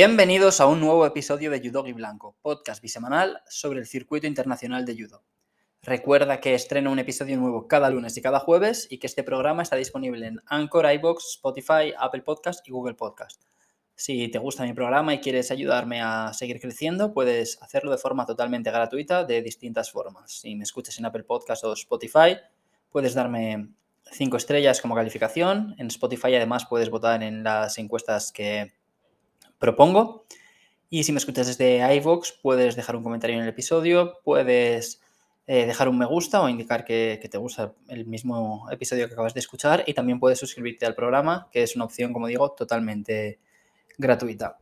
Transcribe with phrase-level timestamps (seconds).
[0.00, 4.84] Bienvenidos a un nuevo episodio de Judo y Blanco, podcast bisemanal sobre el circuito internacional
[4.84, 5.24] de judo.
[5.82, 9.64] Recuerda que estreno un episodio nuevo cada lunes y cada jueves y que este programa
[9.64, 13.42] está disponible en Anchor, iBox, Spotify, Apple Podcast y Google Podcast.
[13.96, 18.24] Si te gusta mi programa y quieres ayudarme a seguir creciendo, puedes hacerlo de forma
[18.24, 20.30] totalmente gratuita de distintas formas.
[20.30, 22.36] Si me escuchas en Apple Podcast o Spotify,
[22.92, 23.70] puedes darme
[24.12, 25.74] 5 estrellas como calificación.
[25.76, 28.77] En Spotify además puedes votar en las encuestas que
[29.58, 30.24] propongo.
[30.90, 35.02] Y si me escuchas desde iVoox, puedes dejar un comentario en el episodio, puedes
[35.46, 39.34] eh, dejar un me gusta o indicar que, te gusta el mismo episodio que acabas
[39.34, 43.38] de escuchar y también puedes suscribirte al programa, que es una opción, como digo, totalmente
[43.96, 44.58] gratuita.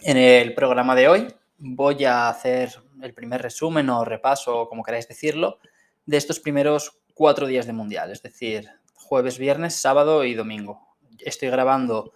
[0.00, 2.72] En el programa de hoy voy a hacer
[3.02, 5.58] el primer resumen o repaso, como queráis decirlo,
[6.06, 10.96] de estos primeros cuatro días de mundial, es decir, jueves, viernes, sábado y domingo.
[11.18, 12.12] Estoy grabando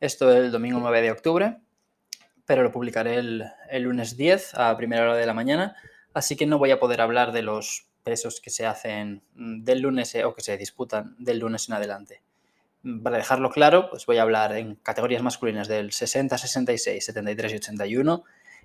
[0.00, 1.56] esto el domingo 9 de octubre,
[2.44, 5.76] pero lo publicaré el, lunes 10 a primera hora de la mañana,
[6.14, 10.14] así que no voy a poder hablar de los pesos que se hacen del lunes
[10.14, 12.22] eh, o que se disputan del lunes en adelante.
[13.02, 17.56] Para dejarlo claro, pues voy a hablar en categorías masculinas del 60, 66, 73 y
[17.56, 18.24] 81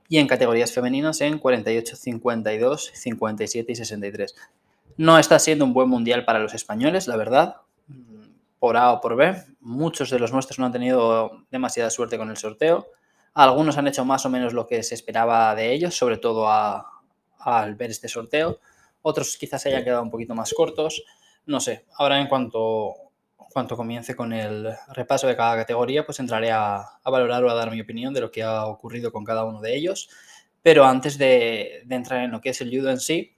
[0.09, 4.35] y en categorías femeninas en 48, 52, 57 y 63.
[4.97, 7.55] No está siendo un buen mundial para los españoles, la verdad
[8.61, 9.35] por A o por B.
[9.59, 12.91] Muchos de los nuestros no han tenido demasiada suerte con el sorteo.
[13.33, 17.75] Algunos han hecho más o menos lo que se esperaba de ellos, sobre todo al
[17.75, 18.59] ver este sorteo.
[19.01, 21.03] Otros quizás se hayan quedado un poquito más cortos.
[21.47, 22.93] No sé, ahora en cuanto,
[23.35, 27.71] cuanto comience con el repaso de cada categoría, pues entraré a, valorar o a dar
[27.71, 30.07] mi opinión de lo que ha ocurrido con cada uno de ellos.
[30.61, 33.35] Pero antes de, entrar en lo que es el judo en sí,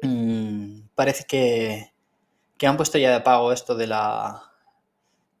[0.00, 1.97] mmm, parece que,
[2.58, 4.42] que han puesto ya de pago esto de la,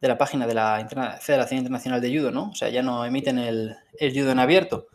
[0.00, 2.50] de la página de la Federación Internacional de Judo, ¿no?
[2.50, 4.86] O sea, ya no emiten el, el judo en abierto.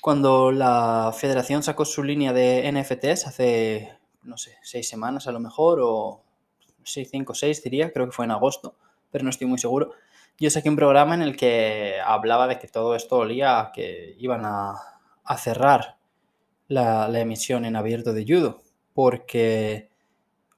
[0.00, 5.40] Cuando la federación sacó su línea de NFTs hace, no sé, seis semanas a lo
[5.40, 6.22] mejor, o
[6.84, 8.76] sí, cinco, seis diría, creo que fue en agosto,
[9.10, 9.92] pero no estoy muy seguro.
[10.38, 14.14] Yo saqué un programa en el que hablaba de que todo esto olía a que
[14.18, 14.74] iban a,
[15.38, 15.96] cerrar
[16.68, 19.93] la, la emisión en abierto de judo, porque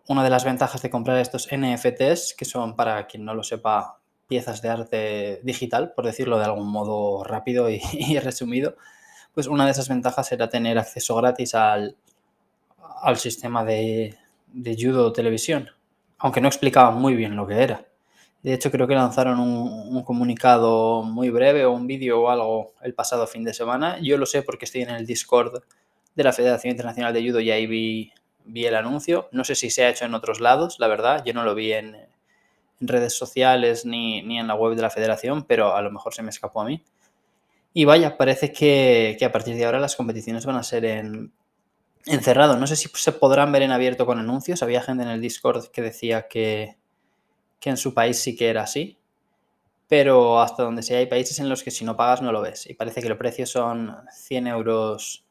[0.08, 3.98] una de las ventajas de comprar estos NFTs, que son, para quien no lo sepa,
[4.26, 8.76] piezas de arte digital, por decirlo de algún modo rápido y, resumido,
[9.34, 11.96] pues una de esas ventajas era tener acceso gratis al,
[13.02, 14.14] al sistema de,
[14.52, 15.70] de judo televisión,
[16.18, 17.86] aunque no explicaba muy bien lo que era.
[18.42, 22.74] De hecho, creo que lanzaron un, un, comunicado muy breve o un vídeo o algo
[22.82, 23.98] el pasado fin de semana.
[24.00, 25.64] Yo lo sé porque estoy en el Discord
[26.14, 28.12] de la Federación Internacional de Judo y ahí vi
[28.46, 29.28] vi el anuncio.
[29.32, 31.22] No sé si se ha hecho en otros lados, la verdad.
[31.24, 31.96] Yo no lo vi en,
[32.80, 36.30] redes sociales ni, en la web de la federación, pero a lo mejor se me
[36.30, 36.82] escapó a mí.
[37.72, 41.32] Y vaya, parece que, a partir de ahora las competiciones van a ser en,
[42.06, 42.56] encerrado.
[42.56, 44.62] No sé si se podrán ver en abierto con anuncios.
[44.62, 46.76] Había gente en el Discord que decía que,
[47.60, 48.98] que en su país sí que era así.
[49.88, 52.66] Pero hasta donde sea hay países en los que si no pagas no lo ves.
[52.68, 55.24] Y parece que los precios son 100 euros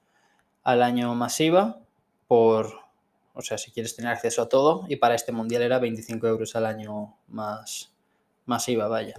[0.63, 1.79] al año masiva
[2.27, 2.84] por,
[3.35, 6.55] o sea, si quieres tener acceso a todo, y para este mundial era 25 euros
[6.55, 7.93] al año más
[8.45, 9.15] masiva, vaya.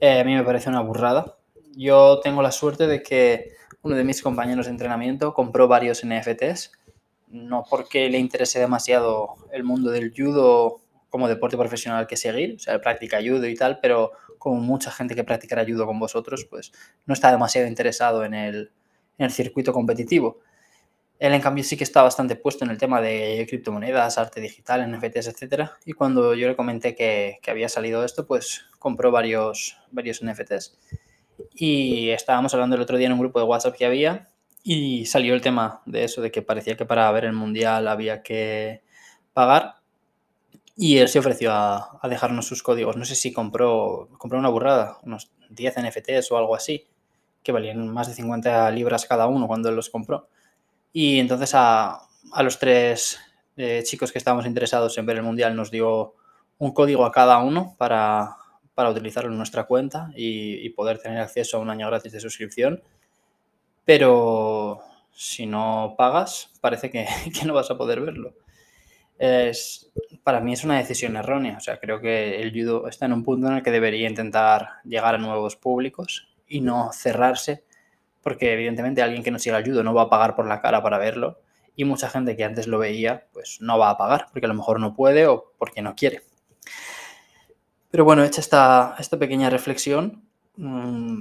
[0.00, 1.38] Eh, a mí me parece una burrada.
[1.74, 3.52] Yo tengo la suerte de que
[3.82, 6.72] uno de mis compañeros de entrenamiento compró varios NFTs,
[7.28, 12.58] no porque le interese demasiado el mundo del judo como deporte profesional que seguir, o
[12.58, 16.72] sea, práctica judo y tal, pero como mucha gente que practicará judo con vosotros, pues
[17.06, 18.72] no está demasiado interesado en el,
[19.16, 20.40] en el circuito competitivo.
[21.18, 24.90] Él, en cambio, sí que está bastante puesto en el tema de criptomonedas, arte digital,
[24.90, 25.70] NFTs, etc.
[25.86, 30.78] Y cuando yo le comenté que, había salido esto, pues compró varios, varios NFTs.
[31.54, 34.28] Y estábamos hablando el otro día en un grupo de WhatsApp que había
[34.62, 38.22] y salió el tema de eso, de que parecía que para ver el mundial había
[38.22, 38.82] que
[39.32, 39.76] pagar.
[40.76, 42.96] Y él se ofreció a, dejarnos sus códigos.
[42.98, 46.86] No sé si compró, compró una burrada, unos 10 NFTs o algo así,
[47.42, 50.28] que valían más de 50 libras cada uno cuando él los compró.
[50.98, 52.08] Y entonces a,
[52.42, 53.20] los tres
[53.58, 56.14] eh, chicos que estábamos interesados en ver el Mundial nos dio
[56.56, 58.38] un código a cada uno para,
[58.78, 62.82] utilizarlo en nuestra cuenta y, poder tener acceso a un año gratis de suscripción.
[63.84, 64.80] Pero
[65.12, 67.06] si no pagas, parece que,
[67.44, 68.32] no vas a poder verlo.
[69.18, 69.92] Es,
[70.24, 71.58] para mí es una decisión errónea.
[71.58, 74.80] O sea, creo que el judo está en un punto en el que debería intentar
[74.82, 77.66] llegar a nuevos públicos y no cerrarse
[78.26, 80.98] porque evidentemente alguien que no siga el no va a pagar por la cara para
[80.98, 81.38] verlo
[81.76, 84.54] y mucha gente que antes lo veía pues no va a pagar porque a lo
[84.56, 86.22] mejor no puede o porque no quiere.
[87.88, 90.24] Pero bueno, hecha esta, esta pequeña reflexión,
[90.56, 91.20] mm,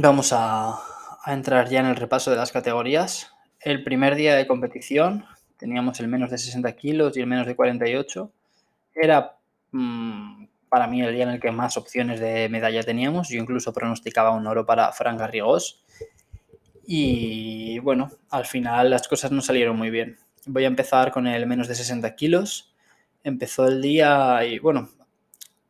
[0.00, 0.80] vamos a,
[1.26, 3.30] entrar ya en el repaso de las categorías.
[3.60, 5.26] El primer día de competición
[5.58, 8.32] teníamos el menos de 60 kilos y el menos de 48.
[8.94, 9.36] Era
[9.72, 13.28] mm, para mí el día en el que más opciones de medalla teníamos.
[13.28, 15.84] Yo incluso pronosticaba un oro para Fran Garrigós.
[16.86, 20.18] Y bueno, al final las cosas no salieron muy bien.
[20.46, 22.74] Voy a empezar con el menos de 60 kilos.
[23.22, 24.90] Empezó el día y bueno,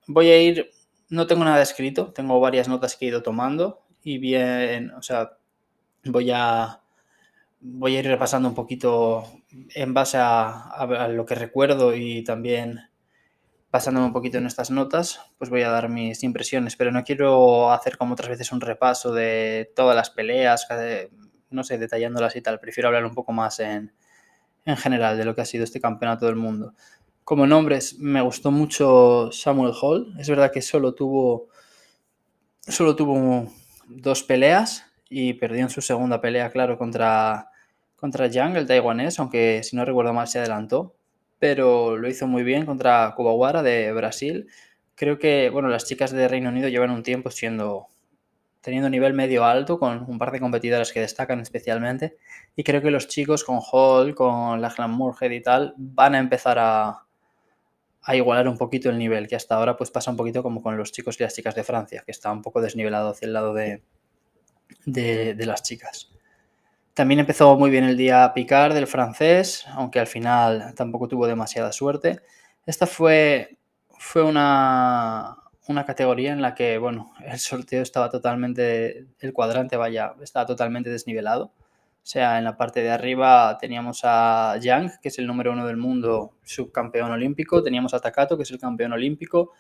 [0.07, 0.71] voy a ir,
[1.09, 5.39] no tengo nada escrito, tengo varias notas que he ido tomando y bien, o sea,
[6.05, 6.81] voy a,
[7.61, 9.25] voy a ir repasando un poquito
[9.75, 12.81] en base a, lo que recuerdo y también
[13.75, 17.73] basándome un poquito en estas notas, pues voy a dar mis impresiones, pero no quiero
[17.73, 20.69] hacer como otras veces un repaso de todas las peleas,
[21.51, 23.93] no sé, detallándolas y tal, prefiero hablar un poco más en,
[24.65, 26.75] en general de lo que ha sido este campeonato del mundo.
[27.25, 31.49] Como nombres, me gustó mucho Samuel Hall, es verdad que solo tuvo,
[32.61, 33.53] solo tuvo
[33.89, 37.51] dos peleas y perdió en su segunda pelea, claro, contra,
[37.97, 40.95] contra Yang, el taiwanés, aunque si no recuerdo mal se adelantó,
[41.45, 44.49] pero lo hizo muy bien contra Kubawara de Brasil.
[44.95, 47.89] Creo que, bueno, las chicas de Reino Unido llevan un tiempo siendo
[48.63, 52.17] teniendo nivel medio alto con un par de competidoras que destacan especialmente
[52.57, 56.59] y creo que los chicos con Hall, con la Moorhead y tal van a empezar
[56.59, 57.05] a,
[58.01, 60.79] a igualar un poquito el nivel, que hasta ahora pues pasa un poquito como con
[60.79, 63.53] los chicos y las chicas de Francia, que está un poco desnivelado hacia el lado
[63.53, 63.83] de,
[64.87, 66.11] de, las chicas.
[66.95, 71.73] También empezó muy bien el día Picard del francés, aunque al final tampoco tuvo demasiada
[71.73, 72.21] suerte.
[72.67, 73.59] Esta fue,
[73.99, 75.37] fue una,
[75.67, 80.89] una categoría en la que, bueno, el sorteo estaba totalmente, el cuadrante, vaya, estaba totalmente
[80.89, 81.47] desnivelado.
[81.47, 85.67] O sea, en la parte de arriba teníamos a Yang, que es el número uno
[85.67, 87.63] del mundo, subcampeón olímpico.
[87.63, 89.53] Teníamos a Takato, que es el campeón olímpico.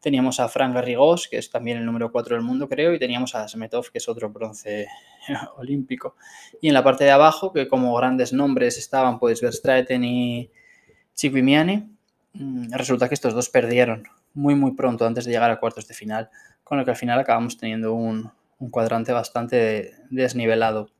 [0.00, 2.94] Teníamos a Frank Garrigós, que es también el número cuatro del mundo, creo.
[2.94, 4.88] Y teníamos a Smetov, que es otro bronce
[5.56, 6.16] olímpico.
[6.60, 10.50] Y en la parte de abajo, que como grandes nombres estaban, pues Verstraeten y
[11.14, 11.88] Chiquimiani,
[12.32, 15.94] mm, resulta que estos dos perdieron muy, muy pronto antes de llegar a cuartos de
[15.94, 16.30] final.
[16.64, 18.30] Con lo que al final acabamos teniendo un,
[18.60, 20.90] un cuadrante bastante desnivelado.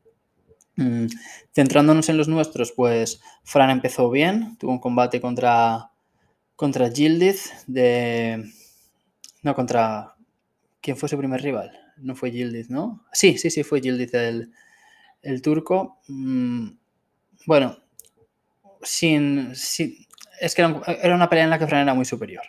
[0.77, 1.07] Mm,
[1.55, 5.91] centrándonos en los nuestros, pues Fran empezó bien, tuvo un combate contra,
[6.57, 8.51] contra Gildith de...
[9.43, 10.15] No, contra...
[10.81, 11.73] ¿Quién fue su primer rival?
[11.99, 13.05] No fue Gildith, ¿no?
[13.13, 14.53] Sí, sí, sí, fue Gildith el,
[15.23, 15.99] el turco.
[16.09, 16.69] Mm,
[17.47, 17.77] bueno,
[18.83, 22.45] sin, Es que era una pelea en la que Fran era muy superior.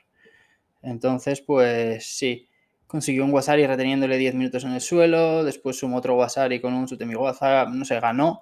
[0.82, 2.50] Entonces, pues sí,
[2.88, 6.88] consiguió un Wasari reteniéndole 10 minutos en el suelo, después sumó otro Wasari con un
[6.88, 8.42] Sutemigoza, no sé, ganó.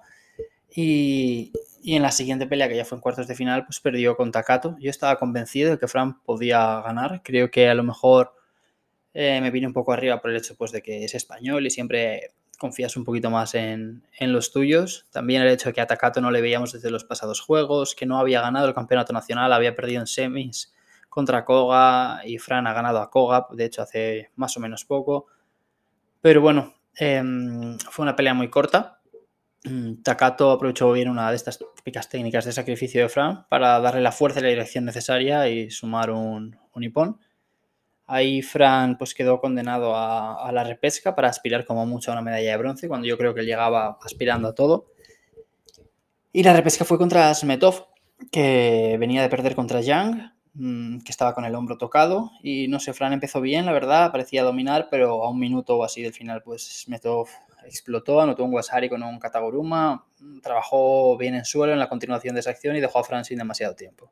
[0.74, 1.52] Y,
[1.84, 4.76] en la siguiente pelea, que ya fue en cuartos de final, pues perdió con Takato.
[4.80, 7.22] Yo estaba convencido de que Fran podía ganar.
[7.24, 8.34] Creo que a lo mejor
[9.14, 11.70] eh, me vine un poco arriba por el hecho pues, de que es español y
[11.70, 15.06] siempre confías un poquito más en, en, los tuyos.
[15.10, 18.06] También el hecho de que a Takato no le veíamos desde los pasados juegos, que
[18.06, 20.72] no había ganado el campeonato nacional, había perdido en semis
[21.10, 25.26] contra Koga y Fran ha ganado a Koga, de hecho hace más o menos poco.
[26.22, 29.00] Pero bueno, em, fue una pelea muy corta.
[29.64, 34.00] Mm, Takato aprovechó bien una de estas típicas técnicas de sacrificio de Fran para darle
[34.00, 36.84] la fuerza y la dirección necesaria y sumar un, un
[38.10, 42.50] Ahí Fran pues quedó condenado a, la repesca para aspirar como mucho a una medalla
[42.50, 44.86] de bronce, cuando yo creo que llegaba aspirando a todo.
[46.32, 47.86] Y la repesca fue contra Smetov,
[48.30, 52.80] que venía de perder contra Yang, Mm, que estaba con el hombro tocado y no
[52.80, 56.12] sé, Fran empezó bien, la verdad, parecía dominar, pero a un minuto o así del
[56.12, 57.28] final pues Smetov
[57.64, 60.06] explotó, anotó un Wasari con un Kataguruma,
[60.42, 63.38] trabajó bien en suelo en la continuación de esa acción y dejó a Fran sin
[63.38, 64.10] demasiado tiempo.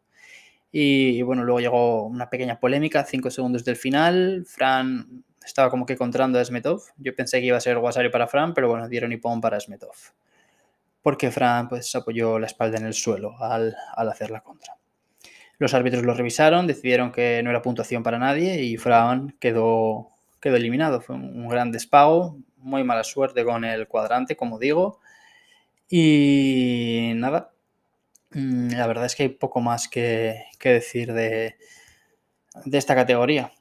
[0.71, 5.97] Y, bueno, luego llegó una pequeña polémica, cinco segundos del final, Fran estaba como que
[5.97, 9.13] contrando a Smetov, yo pensé que iba a ser Wasari para Fran, pero bueno, dieron
[9.13, 9.95] Ipón para Smetov,
[11.01, 14.75] porque Fran pues apoyó la espalda en el suelo al, al hacer la contra.
[15.59, 20.11] Los árbitros lo revisaron, decidieron que no era puntuación para nadie y Fran quedó,
[20.41, 21.01] quedó eliminado.
[21.01, 25.01] Fue un gran despago, muy mala suerte con el cuadrante, como digo.
[25.89, 27.53] Y nada,
[28.31, 31.57] la verdad es que hay poco más que, decir de,
[32.65, 33.53] de, esta categoría.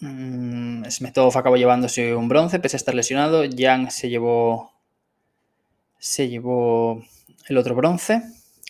[0.00, 3.44] Mm, Smetov acabó llevándose un bronce, pese a estar lesionado.
[3.44, 4.72] Yang se llevó,
[5.98, 7.02] se llevó
[7.48, 8.22] el otro bronce,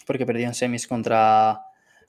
[0.07, 1.61] porque perdió en semis contra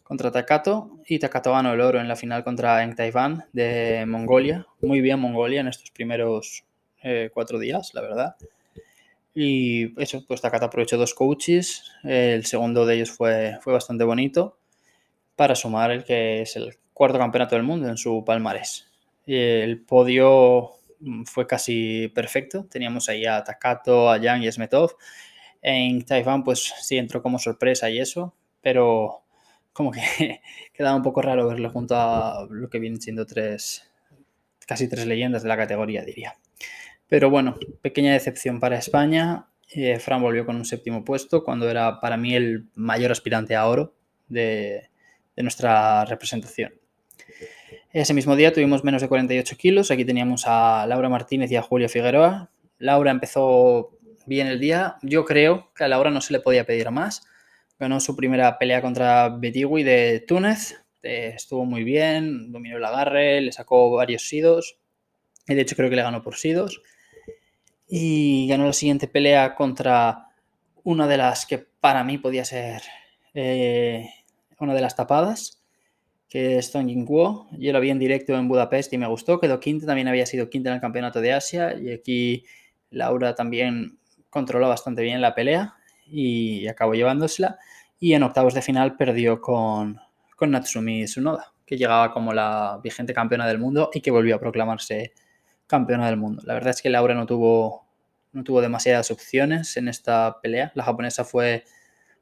[0.06, 4.68] contra Takato y Takato ganó el oro en la final contra Eng Taiwan de Mongolia.
[4.80, 6.63] Muy bien Mongolia en estos primeros
[7.01, 8.36] eh, cuatro días, la verdad.
[9.36, 11.84] Y eso, pues Takato aprovechó dos coaches.
[12.04, 14.58] El segundo de ellos fue, fue bastante bonito
[15.36, 18.88] para sumar el que es el cuarto campeonato del mundo en su palmarés.
[19.25, 22.65] El podio mm, fue casi perfecto.
[22.65, 24.96] Teníamos ahí a Takato, a Yang y a Smetov.
[25.62, 29.24] En Taiwán, pues sí entró como sorpresa y eso, pero
[29.74, 30.01] como que
[30.74, 33.84] quedaba un poco raro verlo junto a lo que vienen siendo tres,
[34.65, 36.36] casi tres leyendas de la categoría, diría.
[37.15, 39.45] Pero bueno, pequeña decepción para España.
[39.72, 43.69] Eh, Fran volvió con un séptimo puesto cuando era para mí el mayor aspirante a
[43.69, 43.95] oro
[44.27, 44.89] de,
[45.38, 46.74] nuestra representación.
[47.93, 49.91] Ese mismo día tuvimos menos de 48 kilos.
[49.91, 52.51] Aquí teníamos a Laura Martínez y a Julia Figueroa.
[52.79, 54.98] Laura empezó bien el día.
[55.01, 57.25] Yo creo que a Laura no se le podía pedir más.
[57.79, 60.84] Ganó su primera pelea contra Betigui de Túnez.
[61.01, 64.79] Eh, estuvo muy bien, dominó el agarre, le sacó varios sidos.
[65.48, 66.81] Y de hecho creo que le ganó por sidos
[67.88, 70.30] y ganó la siguiente pelea contra
[70.84, 72.82] una de las que para mí podía ser
[73.34, 74.10] eh,
[74.60, 75.63] una de las tapadas,
[76.30, 77.48] que es Tong Yingguo.
[77.58, 80.50] Yo lo vi en directo en Budapest y me gustó, quedó quinta, también había sido
[80.50, 82.46] quinta en el Campeonato de Asia y aquí
[82.89, 84.00] Laura también
[84.30, 85.75] controló bastante bien la pelea
[86.08, 87.58] y acabó llevándosela
[88.00, 90.00] y en octavos de final perdió con,
[90.36, 94.39] con Natsumi Tsunoda, que llegaba como la vigente campeona del mundo y que volvió a
[94.39, 95.13] proclamarse
[95.67, 96.43] campeona del mundo.
[96.45, 97.86] La verdad es que Laura no tuvo,
[98.31, 100.72] no tuvo demasiadas opciones en esta pelea.
[100.75, 101.63] La japonesa fue,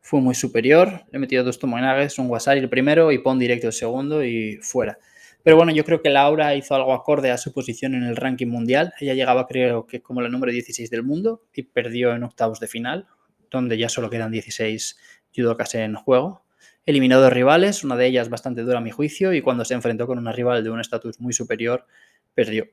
[0.02, 1.04] fue muy superior.
[1.12, 4.98] Le metió dos tomonages, un wasari el primero y pon directo el segundo y fuera.
[5.44, 8.48] Pero bueno, yo creo que Laura hizo algo acorde a su posición en el ranking
[8.48, 8.94] mundial.
[9.02, 12.68] Ella llegaba, creo que, como la número 16 del mundo y perdió en octavos de
[12.68, 13.08] final,
[13.52, 14.98] donde ya solo quedan 16
[15.36, 16.46] judokas en juego.
[16.86, 20.08] Eliminó dos rivales, una de ellas bastante dura a mi juicio, y cuando se enfrentó
[20.08, 21.86] con una rival de un estatus muy superior,
[22.34, 22.68] perdió.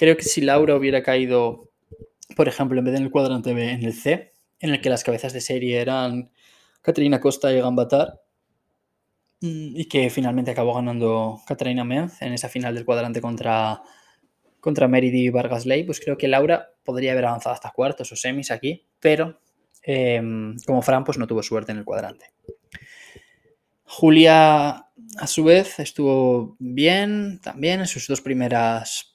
[0.00, 1.68] Creo que si Laura hubiera caído,
[2.34, 4.88] por ejemplo, en vez de en el cuadrante B, en el C, en el que
[4.88, 6.30] las cabezas de serie eran
[6.80, 8.18] Caterina Costa y Gambatar,
[9.42, 13.82] mm, y que finalmente acabó ganando Caterina Menz en esa final del cuadrante contra,
[14.58, 18.50] contra Meridi Vargas Ley, pues creo que Laura podría haber avanzado hasta cuartos o semis
[18.50, 19.38] aquí, pero
[19.82, 22.32] em, como Fran, pues no tuvo suerte en el cuadrante.
[23.84, 24.70] Julia,
[25.18, 29.09] a su vez, estuvo bien también en sus dos primeras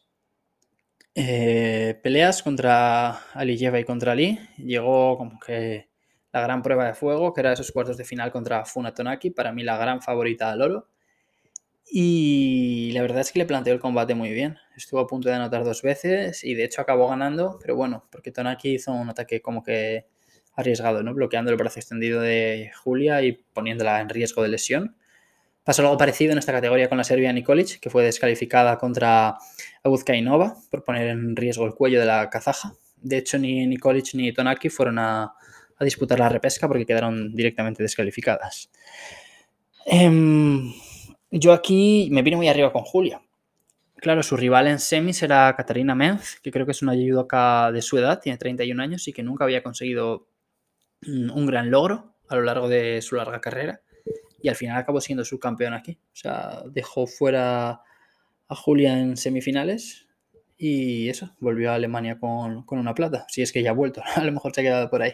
[1.16, 4.40] eh, peleas contra Aliyeva y contra Ali.
[4.58, 5.90] Llegó como que
[6.34, 9.64] la gran prueba de fuego, que era esos cuartos de final contra Funatonaki, para mí
[9.64, 10.88] la gran favorita al oro.
[11.90, 14.58] Y la verdad es que le planteó el combate muy bien.
[14.76, 18.32] Estuvo a punto de anotar dos veces y de hecho acabó ganando, pero bueno, porque
[18.32, 20.08] Tonaki hizo un ataque como que
[20.56, 21.14] arriesgado, ¿no?
[21.14, 24.96] Bloqueando el brazo extendido de Julia y poniéndola en riesgo de lesión.
[25.66, 29.36] Pasó algo parecido en esta categoría con la serbia Nikolic, que fue descalificada contra
[29.84, 32.76] Abuzkainova por poner en riesgo el cuello de la kazaja.
[32.98, 35.34] De hecho, ni Nikolic ni Tonaki fueron a,
[35.80, 38.70] disputar la repesca porque quedaron directamente descalificadas.
[39.88, 40.72] Em,
[41.32, 43.20] yo aquí me vine muy arriba con Julia.
[43.96, 47.82] Claro, su rival en semis era Katarina Menz, que creo que es una judoka de
[47.82, 50.28] su edad, tiene 31 años y que nunca había conseguido
[51.08, 53.82] un gran logro a lo largo de su larga carrera
[54.42, 55.98] y al final acabó siendo subcampeón aquí.
[56.14, 57.82] O sea, dejó fuera
[58.48, 60.08] a Julia en semifinales
[60.58, 63.26] y eso, volvió a Alemania con, una plata.
[63.30, 65.14] Si es que ya ha vuelto, a lo mejor se ha quedado por ahí.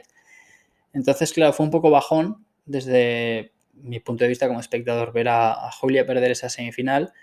[0.93, 5.71] Entonces, claro, fue un poco bajón desde mi punto de vista como espectador ver a,
[5.71, 7.13] Julia perder esa semifinal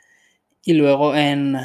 [0.65, 1.57] y luego en,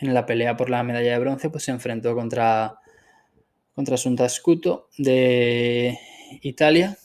[0.00, 2.78] en la pelea por la medalla de bronce pues se enfrentó contra,
[3.74, 3.96] contra
[4.96, 5.98] de
[6.40, 6.96] Italia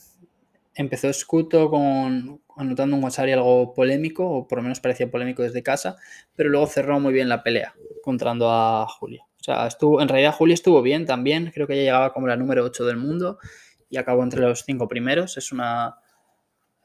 [0.78, 5.62] empezó Scuto con, anotando un Wasari algo polémico, o por lo menos parecía polémico desde
[5.62, 5.96] casa,
[6.36, 9.24] pero luego cerró muy bien la pelea, encontrando a Julia.
[9.40, 12.36] O sea, estuvo, en realidad Julia estuvo bien también, creo que ella llegaba como la
[12.36, 13.38] número 8 del mundo
[13.90, 15.36] y acabó entre los cinco primeros.
[15.36, 15.96] Es una,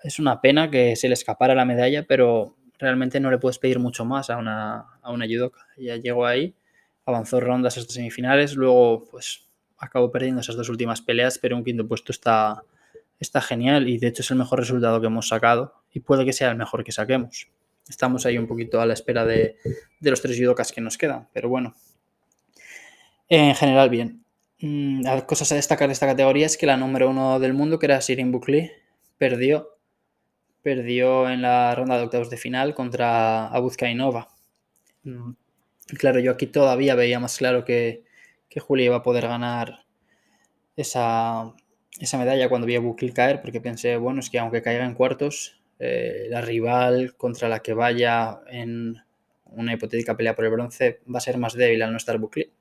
[0.03, 3.77] es una pena que se le escapara la medalla, pero realmente no le puedes pedir
[3.77, 5.67] mucho más a una, a una judoka.
[5.77, 6.55] Ella llegó ahí,
[7.05, 9.45] avanzó rondas hasta semifinales, luego pues
[9.77, 12.63] acabó perdiendo esas dos últimas peleas, pero un quinto puesto está,
[13.23, 16.33] está genial y de hecho es el mejor resultado que hemos sacado y puede que
[16.33, 17.47] sea el mejor que saquemos.
[17.89, 19.57] Estamos ahí un poquito a la espera de,
[19.99, 21.75] los tres judokas que nos quedan, pero bueno.
[23.27, 24.23] En general, bien.
[24.59, 27.87] Mm, cosas a destacar de esta categoría es que la número uno del mundo, que
[27.87, 28.71] era Sirin Bukli,
[29.17, 29.69] perdió.
[30.61, 34.29] Perdió en la ronda de octavos de final contra Abuzkainova.
[35.03, 35.31] Mm,
[35.97, 38.03] claro, yo aquí todavía veía más claro que,
[38.49, 39.85] que Julia iba a poder ganar
[40.77, 41.53] esa,
[41.99, 44.93] esa medalla cuando vi a Bukli caer, porque pensé, bueno, es que aunque caiga en
[44.93, 48.95] cuartos, eh, la rival contra la que vaya en
[49.45, 52.51] una hipotética pelea por el bronce va a ser más débil al no estar Bukli.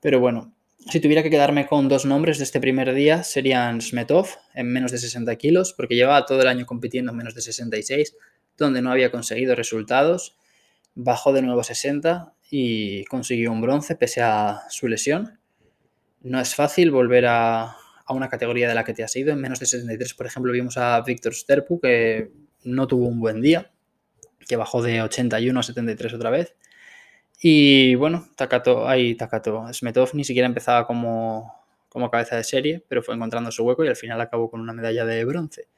[0.00, 0.52] Pero bueno,
[0.86, 4.92] si tuviera que quedarme con dos nombres de este primer día, serían Smetov en menos
[4.92, 8.16] de 60 kilos, porque llevaba todo el año compitiendo en menos de 66,
[8.56, 10.36] donde no había conseguido resultados.
[10.94, 15.38] Bajó de nuevo a 60 y consiguió un bronce pese a su lesión.
[16.22, 17.76] No es fácil volver a,
[18.08, 19.32] a una categoría de la que te has ido.
[19.32, 22.30] En menos de 73, por ejemplo, vimos a Víctor Sterpu, que
[22.64, 23.70] no tuvo un buen día,
[24.48, 26.56] que bajó de 81 a 73 otra vez.
[27.40, 31.54] Y bueno, Takato, ahí Takato, Smetov ni siquiera empezaba como,
[31.90, 34.72] como cabeza de serie, pero fue encontrando su hueco y al final acabó con una
[34.72, 35.68] medalla de bronce.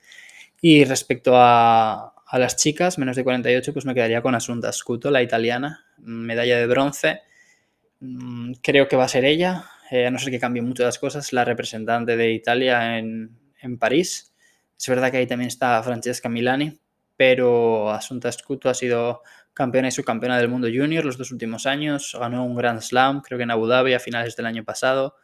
[0.61, 5.11] Y respecto a, a las chicas, menos de 48, pues me quedaría con Asunta Scuto,
[5.11, 7.23] la italiana, medalla de bronce.
[7.99, 10.99] Mm, creo que va a ser ella, eh, a no ser que cambien mucho las
[10.99, 14.35] cosas, la representante de Italia en, en París.
[14.79, 16.81] Es verdad que ahí también está Francesca Milani,
[17.17, 22.17] pero Asunta Scuto ha sido campeona y subcampeona del mundo junior los dos últimos años.
[22.19, 25.17] Ganó un Grand Slam, creo que en Abu Dhabi a finales del año pasado.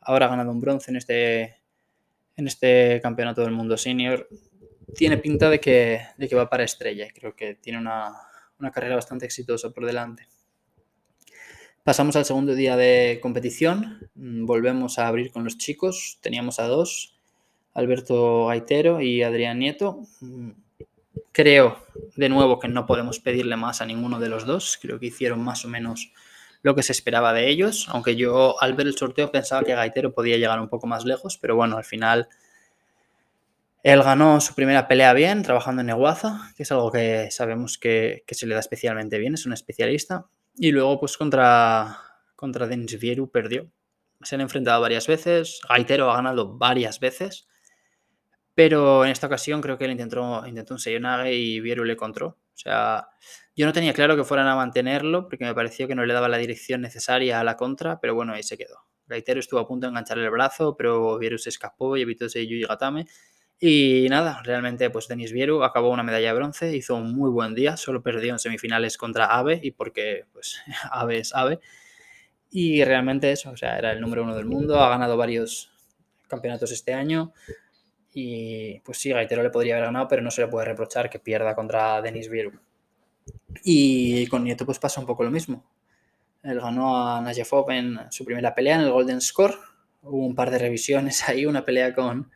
[0.00, 1.56] Ahora ha ganado un bronce en este,
[2.36, 4.28] en este campeonato del mundo senior
[4.94, 7.08] tiene pinta de que, de que va para estrella.
[7.14, 8.12] Creo que tiene una,
[8.58, 10.28] una carrera bastante exitosa por delante.
[11.84, 14.10] Pasamos al segundo día de competición.
[14.14, 16.18] Mm, volvemos a abrir con los chicos.
[16.20, 17.18] Teníamos a dos,
[17.72, 20.02] Alberto Gaitero y Adrián Nieto.
[20.20, 20.50] Mm,
[21.32, 21.78] creo,
[22.16, 24.78] de nuevo, que no podemos pedirle más a ninguno de los dos.
[24.80, 26.12] Creo que hicieron más o menos
[26.62, 27.86] lo que se esperaba de ellos.
[27.88, 31.38] Aunque yo al ver el sorteo pensaba que Gaitero podía llegar un poco más lejos.
[31.38, 32.28] Pero bueno, al final
[33.82, 38.24] él ganó su primera pelea bien, trabajando en Neguaza, que es algo que sabemos que,
[38.28, 40.26] se le da especialmente bien, es un especialista.
[40.62, 41.96] Y luego, pues contra,
[42.36, 42.98] contra Denis
[43.32, 43.72] perdió.
[44.20, 47.48] Se han enfrentado varias veces, Gaitero ha ganado varias veces,
[48.54, 52.26] pero en esta ocasión creo que él intentó, intentó un Seyonage y Vieru le encontró.
[52.26, 53.08] O sea,
[53.56, 56.28] yo no tenía claro que fueran a mantenerlo porque me pareció que no le daba
[56.28, 58.84] la dirección necesaria a la contra, pero bueno, ahí se quedó.
[59.06, 62.46] Gaitero estuvo a punto de enganchar el brazo, pero Vieru se escapó y evitó ese
[62.46, 63.06] Yuji Gatame
[63.62, 67.54] y nada, realmente pues Denis Vieru acabó una medalla de bronce, hizo un muy buen
[67.54, 71.60] día, solo perdió en semifinales contra Ave y porque pues Ave es Ave.
[72.50, 75.70] Y realmente eso, o sea, era el número uno del mundo, ha ganado varios
[76.26, 77.34] campeonatos este año
[78.12, 81.18] y pues sí, Gaitero le podría haber ganado, pero no se le puede reprochar que
[81.18, 82.58] pierda contra Denis Vieru.
[83.62, 85.64] Y con Nieto pues pasa un poco lo mismo.
[86.42, 89.54] Él ganó a Najafov en su primera pelea en el Golden Score.
[90.02, 92.30] Hubo un par de revisiones ahí, una pelea con,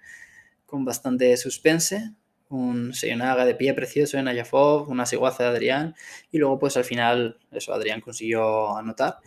[0.66, 2.12] con bastante suspense.
[2.48, 5.94] Un Seyonaga de pie precioso en Ayafov, una Siguaza de Adrián
[6.30, 9.18] y luego pues al final eso Adrián consiguió anotar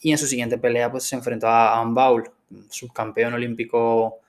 [0.00, 2.30] y en su siguiente pelea pues se enfrentó a Ambaul,
[2.70, 4.20] subcampeón olímpico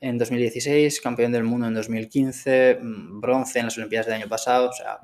[0.00, 4.72] en 2016, campeón del mundo en 2015, bronce en las Olimpiadas del año pasado, o
[4.72, 5.00] sea,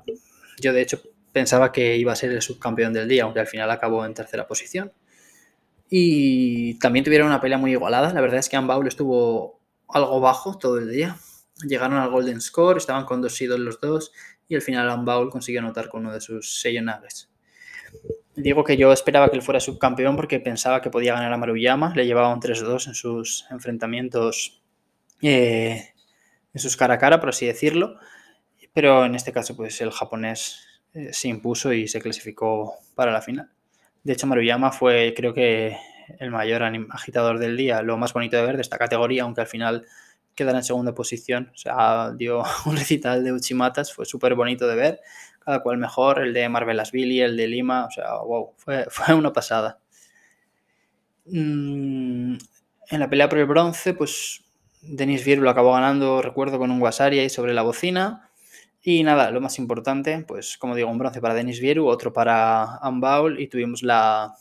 [0.59, 3.69] yo de hecho pensaba que iba a ser el subcampeón del día, aunque al final
[3.71, 4.91] acabó en tercera posición.
[5.89, 9.59] Y también tuvieron una pelea muy igualada, la verdad es que Ambaul estuvo
[9.93, 11.17] algo bajo todo el día.
[11.67, 14.11] Llegaron al Golden Score, estaban con dos seeds los dos
[14.47, 17.29] y al final Ambaul consiguió anotar con uno de sus sellonaves.
[18.35, 21.93] Digo que yo esperaba que él fuera subcampeón porque pensaba que podía ganar a Maruyama,
[21.95, 24.63] le llevaba un 3-2 en sus enfrentamientos,
[25.21, 25.93] eh,
[26.53, 27.99] en sus cara a cara, por así decirlo,
[28.73, 33.21] pero en este caso pues el japonés eh, se impuso y se clasificó para la
[33.21, 33.51] final.
[34.03, 35.77] De hecho Maruyama fue creo que
[36.19, 39.47] el mayor agitador del día, lo más bonito de ver de esta categoría, aunque al
[39.47, 39.85] final
[40.35, 41.51] quedara en segunda posición.
[41.53, 44.99] O sea, dio un recital de Uchimatas, fue súper bonito de ver,
[45.39, 49.33] cada cual mejor, el de Marvelasvili, el de Lima, o sea, wow, fue, fue una
[49.33, 49.79] pasada.
[51.25, 52.35] Mm,
[52.89, 54.43] en la pelea por el bronce, pues
[54.81, 58.29] Denis Vier lo acabó ganando, recuerdo, con un Wasari ahí sobre la bocina.
[58.85, 62.75] Y nada, lo más importante, pues como digo, un bronce para Denis Vieru, otro para
[62.79, 64.35] Ambaul y tuvimos la,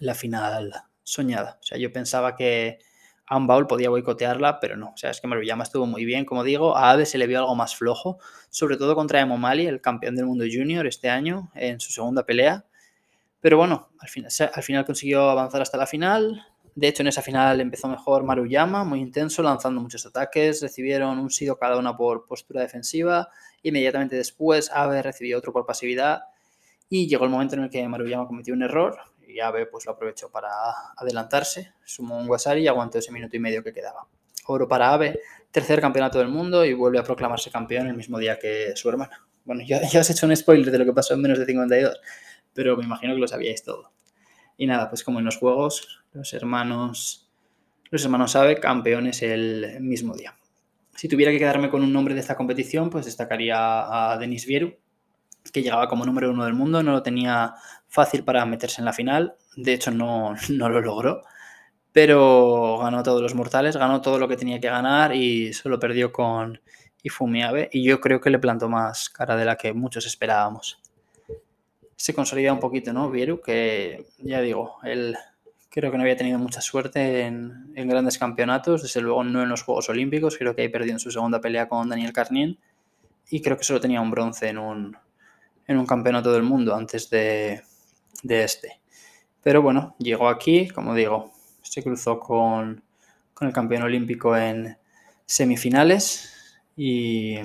[0.00, 1.58] la final soñada.
[1.60, 2.78] O sea, yo pensaba que
[3.26, 4.90] Ambaul podía boicotearla, pero no.
[4.90, 6.76] O sea, es que Maruyama estuvo muy bien, como digo.
[6.76, 8.18] A Ave se le vio algo más flojo,
[8.50, 12.64] sobre todo contra Emomali, el campeón del mundo junior este año, en su segunda pelea.
[13.40, 16.46] Pero bueno, al final, al final consiguió avanzar hasta la final.
[16.74, 20.62] De hecho, en esa final empezó mejor Maruyama, muy intenso, lanzando muchos ataques.
[20.62, 23.28] Recibieron un sido cada una por postura defensiva.
[23.62, 26.22] Inmediatamente después, Ave recibió otro por pasividad.
[26.88, 28.98] Y llegó el momento en el que Maruyama cometió un error
[29.36, 30.50] y Abe pues lo aprovechó para
[30.96, 34.06] adelantarse, sumó un Wasari y aguantó ese minuto y medio que quedaba.
[34.46, 35.20] Oro para Abe,
[35.50, 39.26] tercer campeonato del mundo y vuelve a proclamarse campeón el mismo día que su hermana.
[39.44, 41.44] Bueno, ya, ya os he hecho un spoiler de lo que pasó en menos de
[41.44, 42.00] 52,
[42.54, 43.92] pero me imagino que lo sabíais todo.
[44.56, 47.30] Y nada, pues como en los juegos, los hermanos,
[47.90, 50.34] los hermanos Abe, campeones el mismo día.
[50.94, 54.74] Si tuviera que quedarme con un nombre de esta competición, pues destacaría a Denis Vieru,
[55.52, 57.54] que llegaba como número uno del mundo, no lo tenía
[57.88, 61.22] fácil para meterse en la final, de hecho no, no lo logró,
[61.92, 66.12] pero ganó todos los mortales, ganó todo lo que tenía que ganar y solo perdió
[66.12, 66.60] con
[67.02, 67.70] Ifumi Abe.
[67.72, 70.78] Y yo creo que le plantó más cara de la que muchos esperábamos.
[71.96, 73.10] se consolida un poquito, ¿no?
[73.10, 75.16] Vieru, que ya digo, él
[75.70, 79.62] creo que no había tenido mucha suerte en, grandes campeonatos, desde luego no en los
[79.62, 82.58] Juegos Olímpicos, creo que ahí perdió en su segunda pelea con Daniel Carnien
[83.30, 84.96] y creo que solo tenía un bronce en un,
[85.66, 87.62] en un campeonato del mundo antes de,
[88.22, 88.80] de este.
[89.42, 92.82] Pero bueno, llegó aquí, como digo, se cruzó con,
[93.34, 94.76] con el campeón olímpico en
[95.24, 96.32] semifinales
[96.76, 97.36] y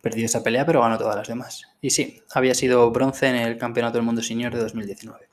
[0.00, 1.62] perdió esa pelea, pero ganó todas las demás.
[1.80, 5.28] Y sí, había sido bronce en el Campeonato del Mundo Senior de 2019.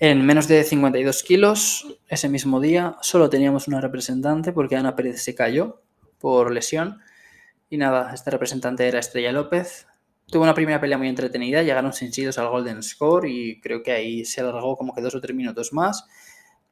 [0.00, 5.22] En menos de 52 kilos, ese mismo día, solo teníamos una representante porque Ana Pérez
[5.22, 5.80] se cayó
[6.18, 7.00] por lesión.
[7.70, 9.86] Y nada, esta representante era Estrella López.
[10.30, 13.92] Tuvo una primera pelea muy entretenida, llegaron sin silos al Golden Score y creo que
[13.92, 16.06] ahí se alargó como que dos o tres minutos más.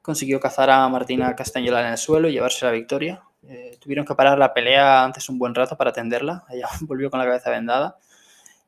[0.01, 3.23] Consiguió cazar a Martina Castañola en el suelo y llevarse la victoria.
[3.43, 6.45] Eh, tuvieron que parar la pelea antes un buen rato para atenderla.
[6.51, 7.99] Ella volvió con la cabeza vendada.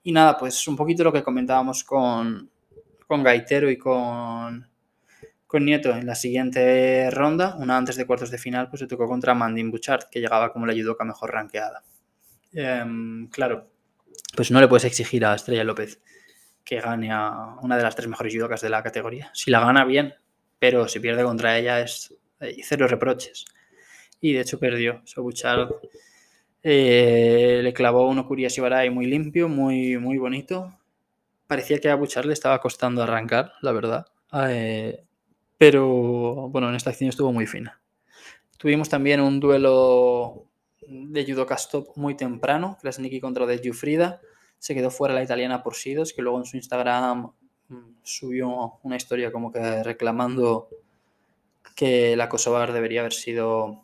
[0.03, 2.51] Y nada, pues un poquito lo que comentábamos con,
[3.07, 4.69] con Gaitero y con,
[5.47, 7.57] con Nieto en la siguiente ronda.
[7.59, 10.67] Una antes de cuartos de final, pues se tocó contra Mandin Bouchard, que llegaba como
[10.67, 11.83] la judoka mejor rankeada.
[12.53, 13.72] Em, claro,
[14.37, 16.01] pues no le puedes exigir a Estrella López
[16.65, 19.31] que gane a una de las tres mejores judokas de la categoría.
[19.35, 20.15] Si la gana, bien,
[20.59, 22.15] pero si pierde contra ella es
[22.63, 23.45] cero reproches
[24.21, 25.03] y de hecho perdió.
[25.05, 25.69] Sobuchar
[26.63, 30.79] eh, le clavó un Okurias Ibarai muy limpio, muy, muy bonito.
[31.47, 34.07] Parecía que a Buchar le estaba costando arrancar, la verdad.
[34.49, 35.05] Eh,
[35.59, 37.81] pero bueno, en esta acción estuvo muy fina.
[38.57, 40.47] Tuvimos también un duelo
[40.89, 44.21] de judo stop muy temprano, Krasniki contra de Jufrida.
[44.59, 47.33] Se quedó fuera la italiana por Sidos, que luego en su Instagram
[47.69, 50.69] mm, subió una historia como que reclamando
[51.75, 53.83] que la Kosovar debería haber sido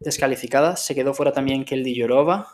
[0.00, 0.76] descalificada.
[0.76, 2.48] Se quedó fuera también Kelly Yorova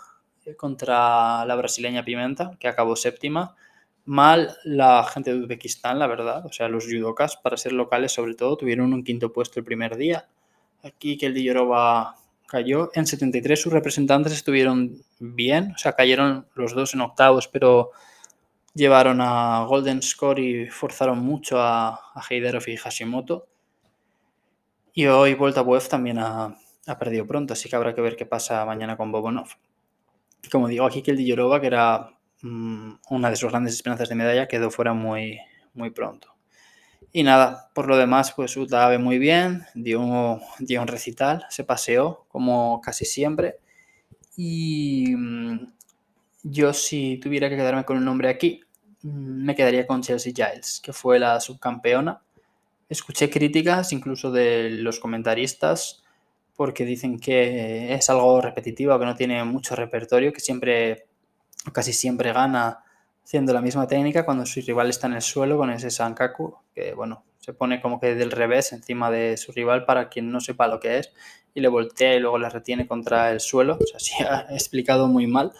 [0.44, 3.56] eh, contra la brasileña Pimenta, que acabó séptima.
[4.04, 6.46] Mal la gente de Uzbekistán, la verdad.
[6.46, 9.96] O sea, los judokas, para ser locales sobre todo, tuvieron un quinto puesto el primer
[9.96, 10.28] día.
[10.82, 12.16] Aquí Kelly Yorova
[12.50, 12.90] cayó.
[12.94, 15.72] En 73 sus representantes estuvieron bien.
[15.74, 17.92] O sea, cayeron los dos en octavos, pero
[18.74, 23.46] llevaron a Golden Score y forzaron mucho a, Heiderov y Hashimoto.
[24.92, 26.56] Y hoy Volta Web también ha,
[26.98, 29.50] perdido pronto, así que habrá que ver qué pasa mañana con Bobonov.
[30.50, 32.10] Como digo, aquí que el Yorova, que era
[32.42, 35.38] mm, una de sus grandes esperanzas de medalla, quedó fuera muy,
[35.72, 36.34] muy pronto.
[37.12, 41.64] Y nada, por lo demás, pues Uta Ave muy bien, dio, dio un recital, se
[41.64, 43.58] paseó, como casi siempre.
[44.36, 45.72] Y mm,
[46.44, 48.60] yo, si tuviera que quedarme con un nombre aquí,
[49.02, 52.22] mm, me quedaría con Chelsea Giles, que fue la subcampeona.
[52.88, 56.02] Escuché críticas incluso de los comentaristas
[56.56, 61.06] porque dicen que es algo repetitivo, que no tiene mucho repertorio, que siempre,
[61.72, 62.84] casi siempre gana
[63.24, 66.94] haciendo la misma técnica cuando su rival está en el suelo con ese Sankaku, que
[66.94, 70.68] bueno, se pone como que del revés encima de su rival para quien no sepa
[70.68, 71.12] lo que es
[71.54, 73.78] y le voltea y luego le retiene contra el suelo.
[73.80, 75.52] O sea, sí ha explicado muy mal,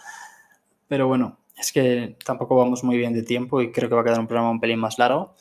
[0.87, 4.03] pero bueno, es que tampoco vamos muy bien de tiempo y creo que va a
[4.03, 5.35] quedar un programa un pelín más largo.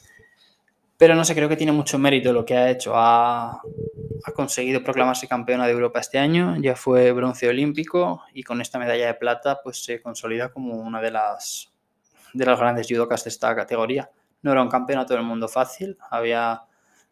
[0.96, 2.92] Pero no sé, creo que tiene mucho mérito lo que ha hecho.
[2.94, 3.52] Ha,
[4.24, 8.78] ha conseguido proclamarse campeona de Europa este año, ya fue bronce olímpico y con esta
[8.78, 11.69] medalla de plata pues se consolida como una de las,
[12.32, 14.10] de las grandes judokas de esta categoría.
[14.42, 16.62] No era un campeonato del mundo fácil, había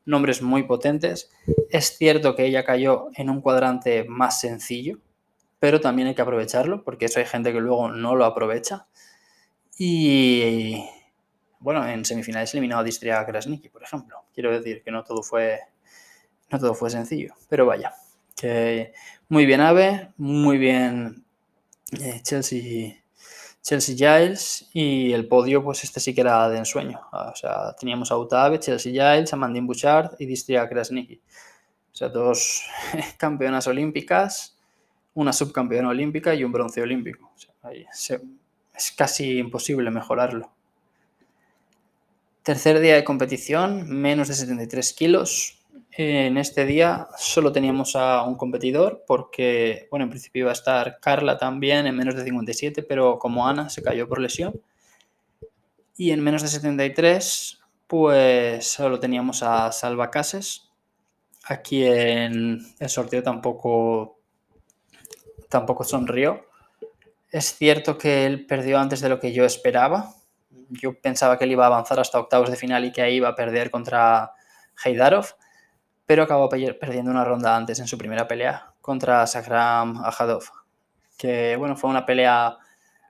[0.05, 1.31] nombres muy potentes.
[1.71, 4.99] Es cierto que ella cayó en un cuadrante más sencillo,
[5.59, 8.87] pero también hay que aprovecharlo porque eso hay gente que luego no lo aprovecha.
[9.79, 10.85] Y
[11.61, 14.25] bueno, en semifinales eliminado a Distria Krasniki, por ejemplo.
[14.33, 15.61] Quiero decir que no todo fue
[16.51, 17.93] no todo fue sencillo, pero vaya,
[18.35, 18.93] que
[19.29, 21.25] muy bien Ave, muy bien
[22.01, 23.03] eh, Chelsea,
[23.69, 27.03] Chelsea Giles y el podio, pues este sí que era de ensueño.
[27.13, 31.21] O sea, teníamos a Ave, Chelsea Giles, Amandine Bouchard y Distria Krasniki.
[31.93, 32.63] O sea, dos
[33.19, 34.57] campeonas olímpicas,
[35.13, 37.31] una subcampeona olímpica y un bronce olímpico.
[37.71, 40.51] es casi imposible mejorarlo.
[42.43, 45.58] Tercer día de competición, menos de 73 kilos,
[45.91, 51.01] en este día solo teníamos a un competidor porque, bueno, en principio iba a estar
[51.01, 54.61] Carla también en menos de 57, pero como Ana se cayó por lesión.
[55.97, 60.71] Y en menos de 73, pues solo teníamos a Salva Cases,
[61.45, 64.21] a quien el sorteo tampoco,
[65.49, 66.47] tampoco sonrió.
[67.31, 70.15] Es cierto que él perdió antes de lo que yo esperaba.
[70.71, 73.29] Yo pensaba que él iba a avanzar hasta octavos de final y que ahí iba
[73.29, 74.33] a perder contra
[74.85, 75.35] Heidarov
[76.09, 80.45] pero acabó perdiendo una ronda antes en su primera pelea contra Sakram Ajadov,
[81.19, 82.57] que bueno, fue una pelea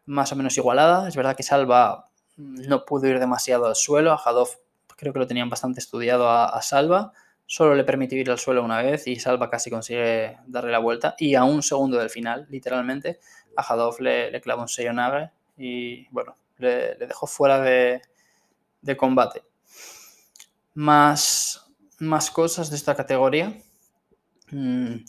[0.04, 1.06] más o menos igualada.
[1.06, 4.10] Es verdad que Salva no pudo ir demasiado al suelo.
[4.12, 4.48] A Hadov
[4.96, 7.12] creo que lo tenían bastante estudiado a, Salva.
[7.46, 11.14] Solo le permitió ir al suelo una vez y Salva casi consigue darle la vuelta.
[11.18, 13.20] Y a un segundo del final, literalmente,
[13.56, 18.02] a Hadov le, le clavó un sello nave y bueno, le, dejó fuera de,
[18.96, 19.44] combate.
[20.74, 21.67] Más,
[21.98, 23.56] más cosas de esta categoría.
[24.50, 25.04] Mm,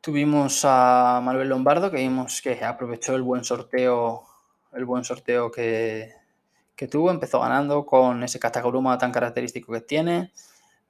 [0.00, 4.24] tuvimos a Manuel Lombardo, que vimos que aprovechó el buen sorteo,
[4.72, 6.14] el buen sorteo que,
[6.90, 7.12] tuvo.
[7.12, 10.32] Empezó ganando con ese Kataguruma tan característico que tiene.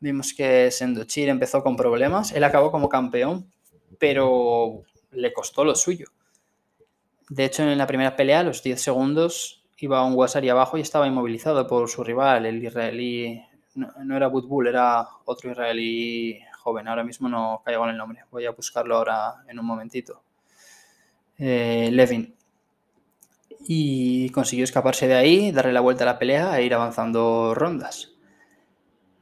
[0.01, 2.33] Vimos que Sendochir empezó con problemas.
[2.33, 3.53] Él acabó como campeón,
[3.99, 6.07] pero le costó lo suyo.
[7.29, 10.81] De hecho, en la primera pelea, a los 10 segundos, iba un Wasari abajo y
[10.81, 13.43] estaba inmovilizado por su rival, el israelí.
[13.75, 16.89] No, era Butbull, era otro israelí joven.
[16.89, 18.25] Ahora mismo no caigo en el nombre.
[18.31, 20.23] Voy a buscarlo ahora en un momentito.
[21.39, 22.35] Eh, Levin.
[23.61, 28.13] Y consiguió escaparse de ahí, darle la vuelta a la pelea e ir avanzando rondas.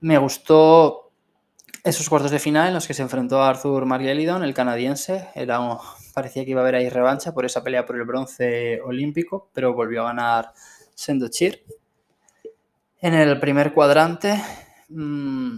[0.01, 1.13] Me gustó
[1.85, 5.29] esos cuartos de final en los que se enfrentó a Arthur Margelidon, el canadiense.
[5.35, 5.61] Era
[6.15, 9.75] parecía que iba a haber ahí revancha por esa pelea por el bronce olímpico, pero
[9.75, 10.53] volvió a ganar
[10.95, 11.65] Sendochir.
[13.03, 14.43] En el primer cuadrante,
[14.91, 15.57] mm,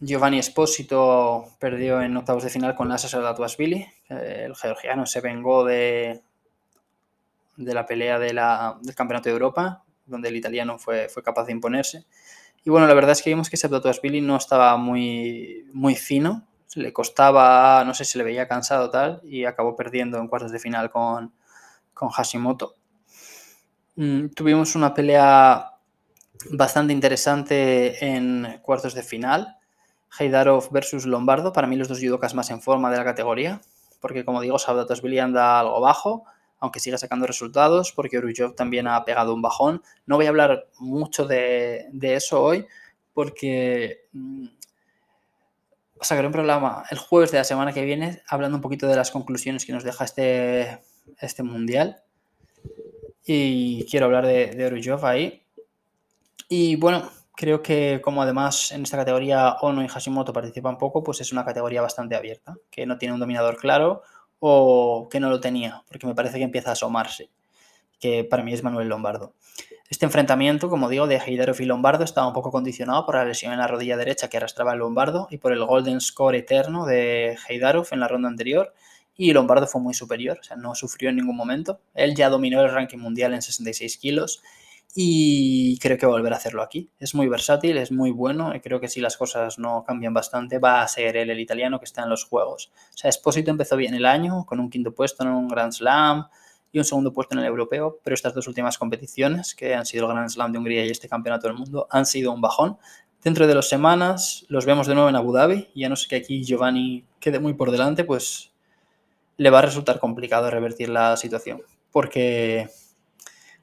[0.00, 3.86] Giovanni Espósito perdió en octavos de final con Asa Sadatuashvili.
[4.10, 6.20] El georgiano se vengó de,
[7.56, 8.38] de la pelea del
[8.94, 12.04] Campeonato de Europa, donde el italiano fue, fue capaz de imponerse.
[12.62, 16.92] Y bueno, la verdad es que vimos que Sadatuashvili no estaba muy, muy fino, le
[16.92, 20.90] costaba, no sé si le veía cansado tal, y acabó perdiendo en cuartos de final
[20.90, 21.32] con,
[21.94, 22.74] con Hashimoto.
[23.94, 25.75] Mm, tuvimos una pelea
[26.50, 29.56] bastante interesante en cuartos de final.
[30.18, 33.60] Heidarov versus Lombardo, para mí los dos judokas más en forma de la categoría,
[34.00, 36.24] porque como digo, Saudatosvili anda algo bajo,
[36.58, 39.82] aunque siga sacando resultados, porque Urujov también ha pegado un bajón.
[40.06, 42.66] No voy a hablar mucho de, eso hoy,
[43.12, 44.46] porque mm,
[46.00, 49.10] sacaré un programa el jueves de la semana que viene hablando un poquito de las
[49.10, 50.80] conclusiones que nos deja este,
[51.20, 52.02] este mundial.
[53.26, 55.45] Y quiero hablar de, de ahí.
[56.48, 61.20] Y bueno, creo que como además en esta categoría Ono y Hashimoto participan poco, pues
[61.20, 64.02] es una categoría bastante abierta, que no tiene un dominador claro
[64.38, 67.30] o que no lo tenía, porque me parece que empieza a asomarse,
[67.98, 69.34] que para mí es Manuel Lombardo.
[69.88, 73.52] Este enfrentamiento, como digo, de Heidarov y Lombardo estaba un poco condicionado por la lesión
[73.52, 77.36] en la rodilla derecha que arrastraba el Lombardo y por el golden score eterno de
[77.48, 78.74] Heidarov en la ronda anterior.
[79.16, 81.80] Y Lombardo fue muy superior, o sea, no sufrió en ningún momento.
[81.94, 84.42] Él ya dominó el ranking mundial en 66 kilos
[84.94, 86.90] y creo que a volver a hacerlo aquí.
[86.98, 90.58] Es muy versátil, es muy bueno y creo que si las cosas no cambian bastante
[90.58, 92.70] va a ser él el italiano que está en los juegos.
[92.94, 96.26] O sea, Esposito empezó bien el año con un quinto puesto en un Grand Slam,
[96.72, 100.06] y un segundo puesto en el europeo, pero estas dos últimas competiciones, que han sido
[100.06, 102.76] el Grand Slam de Hungría y este Campeonato del Mundo, han sido un bajón.
[103.22, 106.06] Dentro de dos semanas los vemos de nuevo en Abu Dhabi, y ya no sé
[106.08, 108.52] que aquí Giovanni quede muy por delante, pues
[109.38, 112.68] le va a resultar complicado revertir la situación, porque,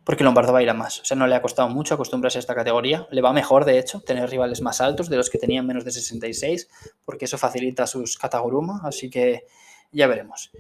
[0.03, 0.99] porque Lombardo va a ir más.
[0.99, 3.07] O sea, no le ha costado mucho acostumbrarse a esta categoría.
[3.11, 5.91] Le va mejor, de hecho, tener rivales más altos de los que tenían menos de
[5.91, 6.69] 66,
[7.05, 9.45] porque eso facilita sus Kataguruma, así que
[9.91, 10.51] ya veremos.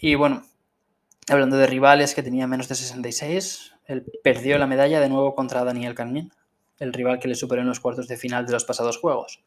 [0.00, 0.42] Y bueno,
[1.28, 5.64] Hablando de rivales que tenía menos de 66, él perdió la medalla de nuevo contra
[5.64, 6.30] Daniel Carmin,
[6.78, 9.42] el rival que le superó en los cuartos de final de los pasados juegos.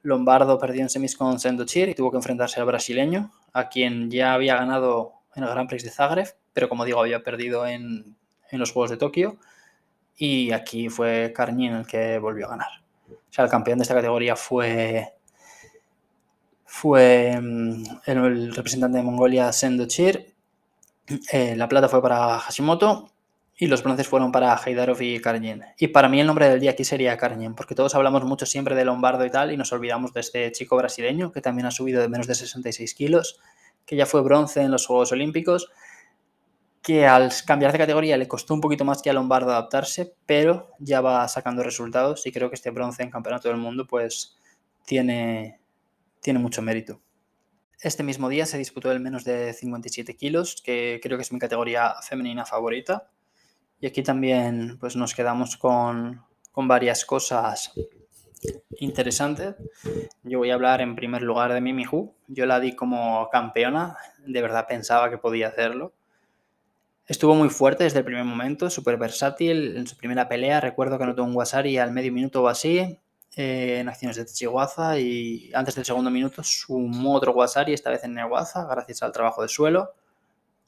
[0.00, 4.32] Lombardo perdió en semis con Sendochir y tuvo que enfrentarse al brasileño, a quien ya
[4.32, 8.16] había ganado en el Grand Prix de Zagreb, pero como digo, había perdido en,
[8.52, 9.38] los Juegos de Tokio.
[10.16, 12.70] Y aquí fue Carmin el que volvió a ganar.
[13.08, 15.14] O sea, el campeón de esta categoría fue,
[16.64, 20.34] fue mm, el, representante de Mongolia, Sendochir,
[21.32, 23.10] eh, la plata fue para Hashimoto
[23.56, 25.64] y los bronces fueron para Heidarov y Karjen.
[25.78, 28.76] Y para mí el nombre del día aquí sería Karjen, porque todos hablamos mucho siempre
[28.76, 32.00] de Lombardo y tal, y nos olvidamos de este chico brasileño que también ha subido
[32.00, 33.40] de menos de 66 kilos,
[33.84, 35.70] que ya fue bronce en los Juegos Olímpicos,
[36.88, 40.70] que al cambiar de categoría le costó un poquito más que a Lombardo adaptarse, pero
[40.78, 44.38] ya va sacando resultados y creo que este bronce en Campeonato del Mundo pues
[44.86, 45.60] tiene,
[46.22, 47.02] tiene mucho mérito.
[47.82, 51.38] Este mismo día se disputó el menos de 57 kilos, que creo que es mi
[51.38, 53.10] categoría femenina favorita.
[53.80, 56.24] Y aquí también pues, nos quedamos con,
[56.54, 57.70] varias cosas
[58.78, 59.56] interesantes.
[60.22, 62.14] Yo voy a hablar en primer lugar de Mimi Hu.
[62.28, 65.92] Yo la di como campeona, de verdad pensaba que podía hacerlo.
[67.08, 69.78] Estuvo muy fuerte desde el primer momento, súper versátil.
[69.78, 72.98] En su primera pelea recuerdo que anotó un Wasari al medio minuto o así.
[73.34, 78.04] Eh, en acciones de Chihuahua y antes del segundo minuto sumó otro Wasari, esta vez
[78.04, 79.94] en Neguaza, gracias al trabajo de suelo.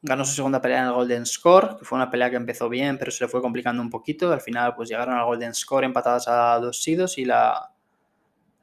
[0.03, 2.97] ganó su segunda pelea en el Golden Score, que fue una pelea que empezó bien,
[2.99, 4.33] pero se le fue complicando un poquito.
[4.33, 7.71] Al final, pues llegaron al Golden Score empatadas a dos sidos y la,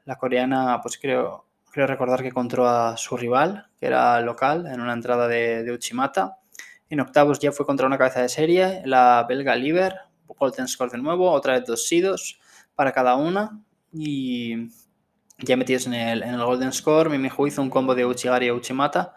[0.04, 4.94] la coreana, pues creo, recordar que encontró a su rival, que era local, en una
[4.94, 6.37] entrada de Uchimata.
[6.90, 9.94] En octavos ya fue contra una cabeza de serie, la belga Liber,
[10.26, 12.40] Golden Score de nuevo, otra vez dos sidos
[12.74, 13.60] para cada una.
[13.92, 14.68] Y
[15.38, 18.50] ya metidos en el, en el Golden Score, Mimihu hizo un combo de Uchigari y
[18.50, 19.14] Uchimata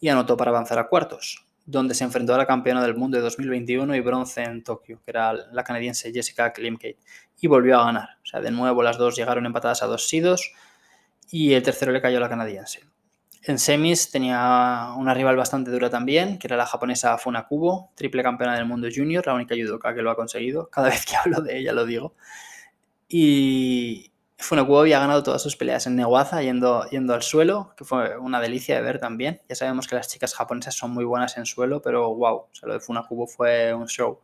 [0.00, 3.22] y anotó para avanzar a cuartos donde se enfrentó a la campeona del mundo de
[3.22, 6.96] 2021 y bronce en Tokio, que era la canadiense Jessica Klimkate,
[7.38, 8.08] y volvió a ganar.
[8.22, 10.50] O sea, de nuevo las dos llegaron empatadas a dos sidos
[11.30, 12.80] y el tercero le cayó a la canadiense.
[13.42, 18.56] En semis tenía una rival bastante dura también, que era la japonesa Funakubo, triple campeona
[18.56, 20.68] del mundo junior, la única judoka que lo ha conseguido.
[20.72, 22.14] Cada vez que hablo de ella lo digo.
[23.08, 28.16] Y, Funakubo había ganado todas sus peleas en Newaza yendo, yendo al suelo, que fue
[28.18, 29.40] una delicia de ver también.
[29.48, 32.72] Ya sabemos que las chicas japonesas son muy buenas en suelo, pero wow, o lo
[32.74, 34.20] de Funakubo fue un show.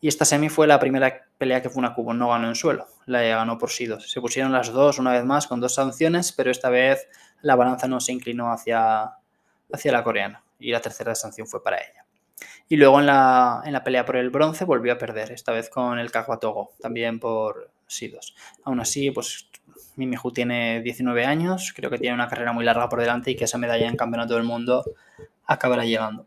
[0.00, 3.58] Y esta semi fue la primera pelea que Funakubo no ganó en suelo, la ganó
[3.58, 4.08] por sidos.
[4.08, 7.08] Se pusieron las dos una vez más con dos sanciones, pero esta vez
[7.42, 9.12] la balanza no se inclinó hacia,
[9.72, 12.04] hacia la coreana y la tercera sanción fue para ella.
[12.68, 15.70] Y luego en la, en la pelea por el bronce volvió a perder, esta vez
[15.70, 18.34] con el Kawatogo, también por, sidos.
[18.64, 19.48] Aún así, pues
[19.96, 23.44] Mimihu tiene 19 años, creo que tiene una carrera muy larga por delante y que
[23.44, 24.84] esa medalla en Campeonato del Mundo
[25.46, 26.26] acabará llegando.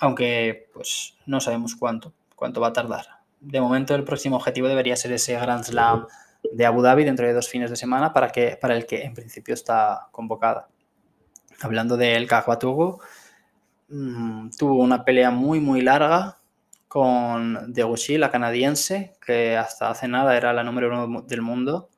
[0.00, 3.06] Aunque, pues, no sabemos cuánto, cuánto va a tardar.
[3.40, 6.06] De momento, el próximo objetivo debería ser ese Grand Slam
[6.52, 9.14] de Abu Dhabi dentro de dos fines de semana para, que, para el que en
[9.14, 10.68] principio está convocada.
[11.60, 13.00] Hablando del Kagwatugo,
[13.88, 16.38] mmm, tuvo una pelea muy, muy larga
[16.88, 21.88] con Deguchi, la canadiense, que hasta hace nada era la número uno del mundo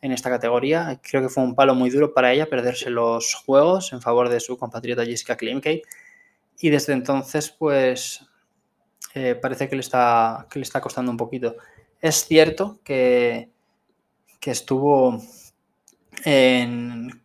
[0.00, 1.00] en esta categoría.
[1.02, 4.40] Creo que fue un palo muy duro para ella perderse los juegos en favor de
[4.40, 5.82] su compatriota Jessica Klimkey.
[6.60, 8.26] Y desde entonces, pues,
[9.14, 11.56] eh, parece que le, está, que le está costando un poquito.
[12.00, 13.50] Es cierto que,
[14.40, 15.22] que estuvo
[16.24, 17.22] en...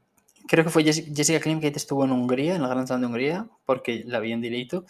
[0.47, 4.03] Creo que fue Jessica Klimkate estuvo en Hungría, en el Gran Slam de Hungría, porque
[4.05, 4.85] la vi en directo.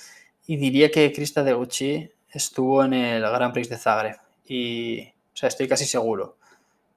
[0.45, 4.17] Y diría que Krista Deguchi estuvo en el Grand Prix de Zagreb.
[4.45, 6.37] Y, o sea, estoy casi seguro.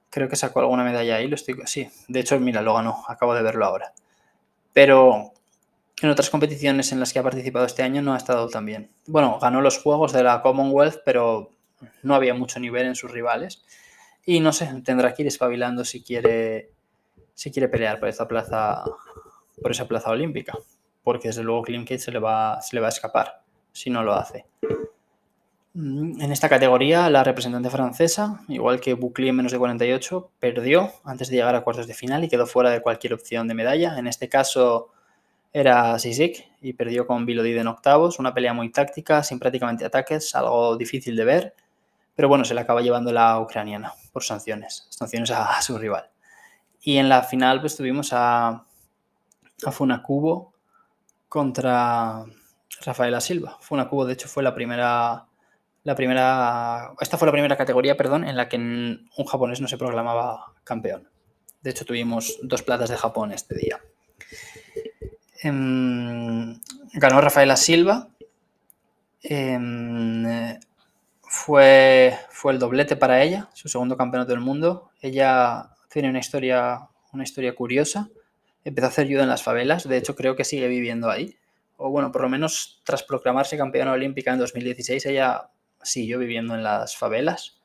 [0.09, 1.55] Creo que sacó alguna medalla ahí, lo estoy...
[1.65, 3.93] Sí, de hecho, mira, lo ganó, acabo de verlo ahora.
[4.73, 5.31] Pero
[6.01, 8.91] en otras competiciones en las que ha participado este año no ha estado tan bien.
[9.05, 11.51] Bueno, ganó los Juegos de la Commonwealth, pero
[12.03, 13.63] no había mucho nivel en sus rivales.
[14.27, 16.69] Y no sé, tendrá que ir espabilando si quiere,
[17.33, 18.83] si quiere pelear por esa plaza,
[19.59, 20.53] por esa plaza olímpica
[21.07, 24.11] porque desde luego Klimkate se le va, se le va a escapar si no lo
[24.11, 24.45] hace.
[25.73, 30.91] Mm, en esta categoría, la representante francesa, igual que Bucli en menos de 48, perdió
[31.05, 33.97] antes de llegar a cuartos de final y quedó fuera de cualquier opción de medalla.
[33.97, 34.89] En este caso
[35.53, 40.35] era Sisik y perdió con Bilodid en octavos, una pelea muy táctica, sin prácticamente ataques,
[40.35, 41.53] algo difícil de ver,
[42.17, 46.09] pero bueno, se le acaba llevando la ucraniana por sanciones, sanciones a, su rival.
[46.81, 48.65] Y en la final pues tuvimos a,
[49.65, 50.57] a Funakubo,
[51.29, 52.25] contra
[52.83, 53.57] Rafaela Silva.
[53.61, 55.25] Fue una cubo, de hecho, fue la primera.
[55.83, 56.93] La primera.
[56.99, 61.07] Esta fue la primera categoría, perdón, en la que un japonés no se proclamaba campeón.
[61.61, 63.79] De hecho, tuvimos dos platas de Japón este día.
[65.43, 66.59] Em,
[66.93, 68.09] ganó Rafaela Silva.
[69.21, 70.59] Em,
[71.37, 74.91] fue, fue el doblete para ella, su segundo campeonato del mundo.
[75.01, 78.09] Ella tiene una historia, una historia curiosa
[78.67, 81.37] empezó a hacer judo en las favelas, de hecho creo que sigue viviendo ahí.
[81.77, 85.49] O bueno, por lo menos tras proclamarse campeona olímpica en 2016, ella
[85.81, 87.61] siguió viviendo en las favelas.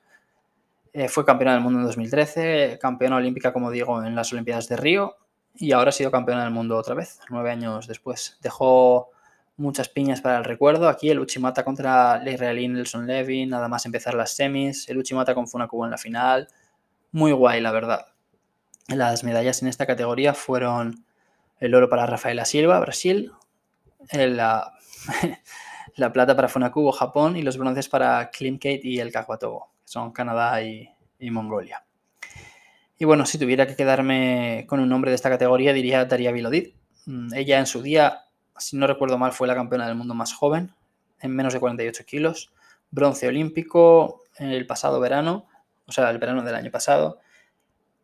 [0.92, 4.76] Eh, fue campeona del mundo en 2013, campeona olímpica, como digo, en las Olimpiadas de
[4.76, 5.16] Río
[5.54, 8.38] y ahora ha sido campeona del mundo otra vez, nueve años después.
[8.40, 9.10] Dejó
[9.56, 10.88] muchas piñas para el recuerdo.
[10.88, 14.88] Aquí el Uchimata contra la israelí Nelson Levy, nada más empezar las semis.
[14.88, 16.48] El Uchimata con Funakubo en la final.
[17.12, 18.06] Muy guay, la verdad.
[18.88, 21.04] Las medallas en esta categoría fueron
[21.60, 23.32] el oro para Rafaela Silva, Brasil,
[24.12, 24.72] la,
[25.96, 30.12] la plata para Funakubo, Japón, y los bronces para Klimkate y el Kakwatogo, que son
[30.12, 30.88] Canadá y,
[31.30, 31.84] Mongolia.
[32.98, 36.74] Y bueno, si tuviera que quedarme con un nombre de esta categoría, diría Daria Vilodid.
[37.06, 38.24] Mm, ella en su día,
[38.58, 40.74] si no recuerdo mal, fue la campeona del mundo más joven,
[41.20, 42.52] en menos de 48 kilos,
[42.90, 45.46] bronce olímpico el pasado verano,
[45.86, 47.18] o sea, el verano del año pasado,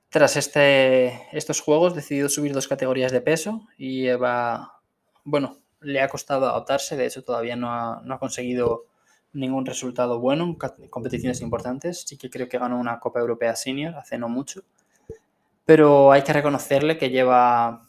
[0.08, 4.80] tras este, estos juegos decidió subir dos categorías de peso y va,
[5.24, 8.86] bueno, le ha costado adaptarse, de hecho todavía no ha, no ha conseguido
[9.32, 13.94] ningún resultado bueno en competiciones importantes, sí que creo que ganó una Copa Europea Senior
[13.94, 14.62] hace no mucho,
[15.66, 17.87] pero hay que reconocerle que lleva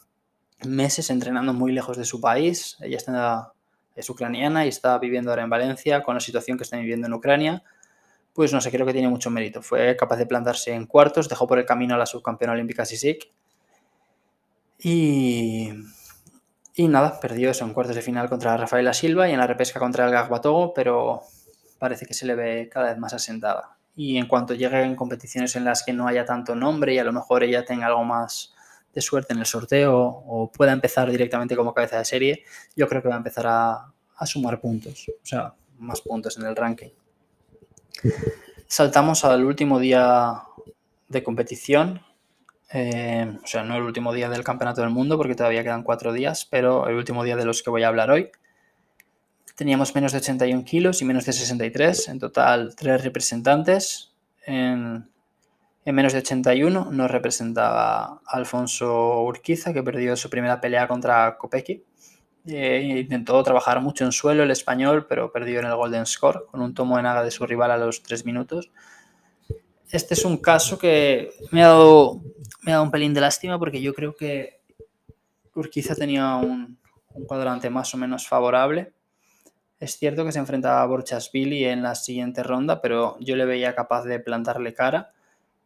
[0.65, 3.53] meses entrenando muy lejos de su país, ella está,
[3.95, 7.13] es ucraniana y está viviendo ahora en Valencia con la situación que está viviendo en
[7.13, 7.63] Ucrania.
[8.33, 9.61] Pues no sé, creo que tiene mucho mérito.
[9.61, 13.31] Fue capaz de plantarse en cuartos, dejó por el camino a la subcampeona olímpica Sisik.
[14.81, 15.71] Y,
[16.75, 19.79] y nada, perdió eso en cuartos de final contra Rafaela Silva y en la repesca
[19.79, 21.23] contra el Gagbatogo, pero
[21.77, 23.77] parece que se le ve cada vez más asentada.
[23.95, 27.03] Y en cuanto llegue en competiciones en las que no haya tanto nombre y a
[27.03, 28.53] lo mejor ella tenga algo más
[28.93, 32.43] de suerte en el sorteo o pueda empezar directamente como cabeza de serie,
[32.75, 33.93] yo creo que va a empezar a,
[34.25, 36.89] sumar puntos, o sea, más puntos en el ranking.
[38.67, 40.43] Saltamos al último día
[41.07, 42.01] de competición,
[42.71, 46.11] eh, o sea, no el último día del Campeonato del Mundo porque todavía quedan cuatro
[46.11, 48.29] días, pero el último día de los que voy a hablar hoy.
[49.55, 54.13] Teníamos menos de 81 kilos y menos de 63, en total tres representantes.
[54.45, 55.09] En,
[55.85, 61.83] en menos de 81 nos representaba Alfonso Urquiza, que perdió su primera pelea contra Kopecky.
[62.47, 66.61] Eh, intentó trabajar mucho en suelo el español, pero perdió en el Golden Score con
[66.61, 68.71] un tomo de naga de su rival a los 3 minutos.
[69.89, 72.21] Este es un caso que me ha dado,
[72.61, 74.61] me un pelín de lástima porque yo creo que
[75.55, 76.77] Urquiza tenía un,
[77.13, 78.93] un cuadrante más o menos favorable.
[79.79, 83.73] Es cierto que se enfrentaba a Borchasvili en la siguiente ronda, pero yo le veía
[83.75, 85.13] capaz de plantarle cara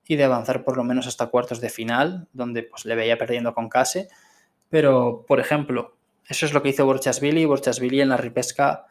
[0.08, 3.54] y de avanzar por lo menos hasta cuartos de final, donde pues, le veía perdiendo
[3.54, 4.10] con Case.
[4.70, 5.96] Pero, por ejemplo,
[6.28, 7.46] eso es lo que hizo Borchasvili.
[7.46, 8.86] Borchasvili en la ripesca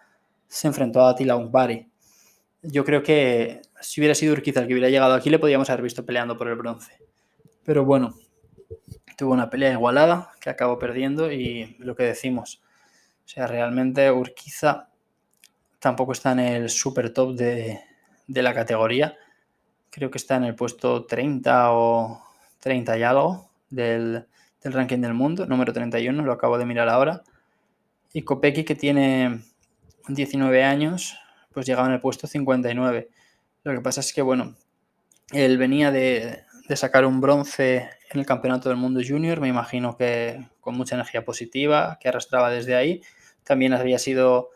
[0.49, 1.89] se enfrentó a Attila Umbari.
[2.63, 5.83] Yo creo que si hubiera sido Urquiza el que hubiera llegado aquí, le podíamos haber
[5.83, 6.99] visto peleando por el bronce.
[7.65, 8.15] Pero bueno,
[9.17, 12.63] tuvo una pelea igualada que acabó perdiendo y lo que decimos.
[13.25, 14.89] O sea, realmente Urquiza
[15.79, 17.81] tampoco está en el super top de,
[18.29, 19.17] de la categoría
[19.93, 22.25] creo que está en el puesto 30 o
[22.61, 24.27] 30 y algo del,
[24.65, 27.23] ranking del mundo, número 31, lo acabo de mirar ahora.
[28.13, 29.43] Y Kopecky, que tiene
[30.09, 31.17] 19 años,
[31.53, 33.11] pues llegaba en el puesto 59.
[33.65, 34.57] Lo que pasa es que, bueno,
[35.31, 39.97] él venía de, de sacar un bronce en el Campeonato del Mundo Junior, me imagino
[39.97, 43.03] que con mucha energía positiva, que arrastraba desde ahí.
[43.45, 44.51] También había sido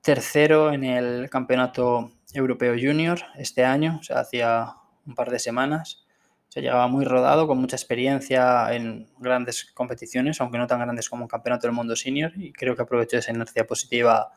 [0.00, 4.74] tercero en el Campeonato Europeo Junior este año, o sea, hacía
[5.06, 6.04] un par de semanas.
[6.48, 11.24] Se llegaba muy rodado, con mucha experiencia en grandes competiciones, aunque no tan grandes como
[11.24, 14.32] un campeonato del mundo senior, y creo que aprovechó esa inercia positiva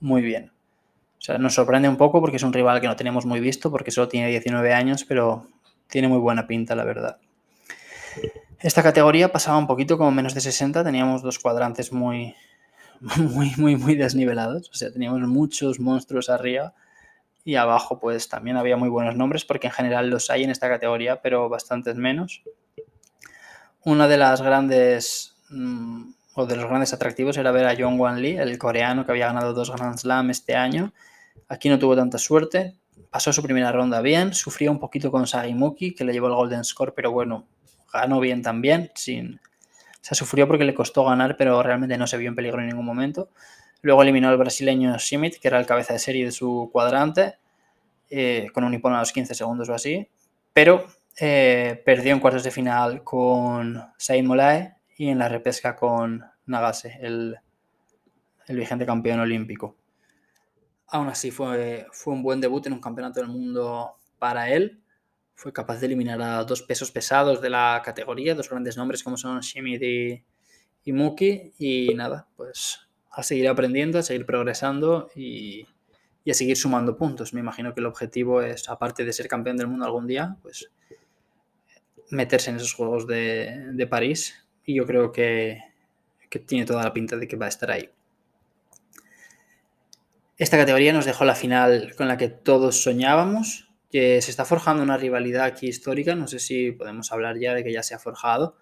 [0.00, 0.52] muy bien.
[1.18, 3.70] O sea, nos sorprende un poco porque es un rival que no tenemos muy visto,
[3.70, 5.46] porque solo tiene 19 años, pero
[5.88, 7.18] tiene muy buena pinta, la verdad.
[8.58, 12.34] Esta categoría pasaba un poquito como menos de 60, teníamos dos cuadrantes muy,
[13.00, 16.74] muy, muy, muy desnivelados, o sea, teníamos muchos monstruos arriba
[17.44, 20.68] y abajo pues también había muy buenos nombres porque en general los hay en esta
[20.68, 22.42] categoría, pero bastantes menos.
[23.84, 28.22] Una de las grandes mm, o de los grandes atractivos era ver a John Wan
[28.22, 30.92] Lee, el coreano que había ganado dos Grand Slam este año.
[31.48, 32.76] Aquí no tuvo tanta suerte,
[33.10, 36.64] pasó su primera ronda bien, sufrió un poquito con Sagimuki, que le llevó el Golden
[36.64, 37.46] Score, pero bueno,
[37.92, 39.34] ganó bien también, sin...
[39.34, 42.68] O sea, sufrió porque le costó ganar, pero realmente no se vio en peligro en
[42.68, 43.28] ningún momento.
[43.82, 47.36] Luego eliminó al brasileño Schmidt, que era el cabeza de serie de su cuadrante,
[48.08, 50.08] eh, con un hipón a los 15 segundos o así.
[50.52, 50.86] Pero
[51.18, 56.98] eh, perdió en cuartos de final con Said Molae y en la repesca con Nagase,
[57.00, 57.36] el,
[58.48, 59.76] vigente campeón olímpico.
[60.86, 64.80] Aún así, fue, fue un buen debut en un campeonato del mundo para él.
[65.34, 69.16] Fue capaz de eliminar a dos pesos pesados de la categoría, dos grandes nombres como
[69.16, 70.24] son Schmidt y,
[70.84, 71.54] y Muki.
[71.58, 75.66] Y nada, pues a seguir aprendiendo, a seguir progresando y,
[76.28, 77.34] a seguir sumando puntos.
[77.34, 80.70] Me imagino que el objetivo es, aparte de ser campeón del mundo algún día, pues
[82.10, 84.34] meterse en esos Juegos de, París
[84.64, 85.60] y yo creo que,
[86.30, 87.90] que, tiene toda la pinta de que va a estar ahí.
[90.38, 94.82] Esta categoría nos dejó la final con la que todos soñábamos, que se está forjando
[94.82, 97.98] una rivalidad aquí histórica, no sé si podemos hablar ya de que ya se ha
[97.98, 98.56] forjado,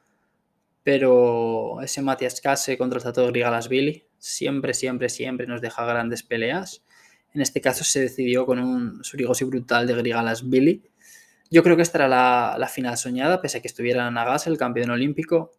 [0.82, 6.84] pero ese Matías Case contra el Tato Grigalasvili siempre, siempre, siempre nos deja grandes peleas.
[7.32, 10.82] En este caso se decidió con un Surigosi brutal de Grigalasvili.
[11.50, 14.90] Yo creo que esta era la, final soñada, pese a que estuviera Nagas, el campeón
[14.90, 15.50] olímpico.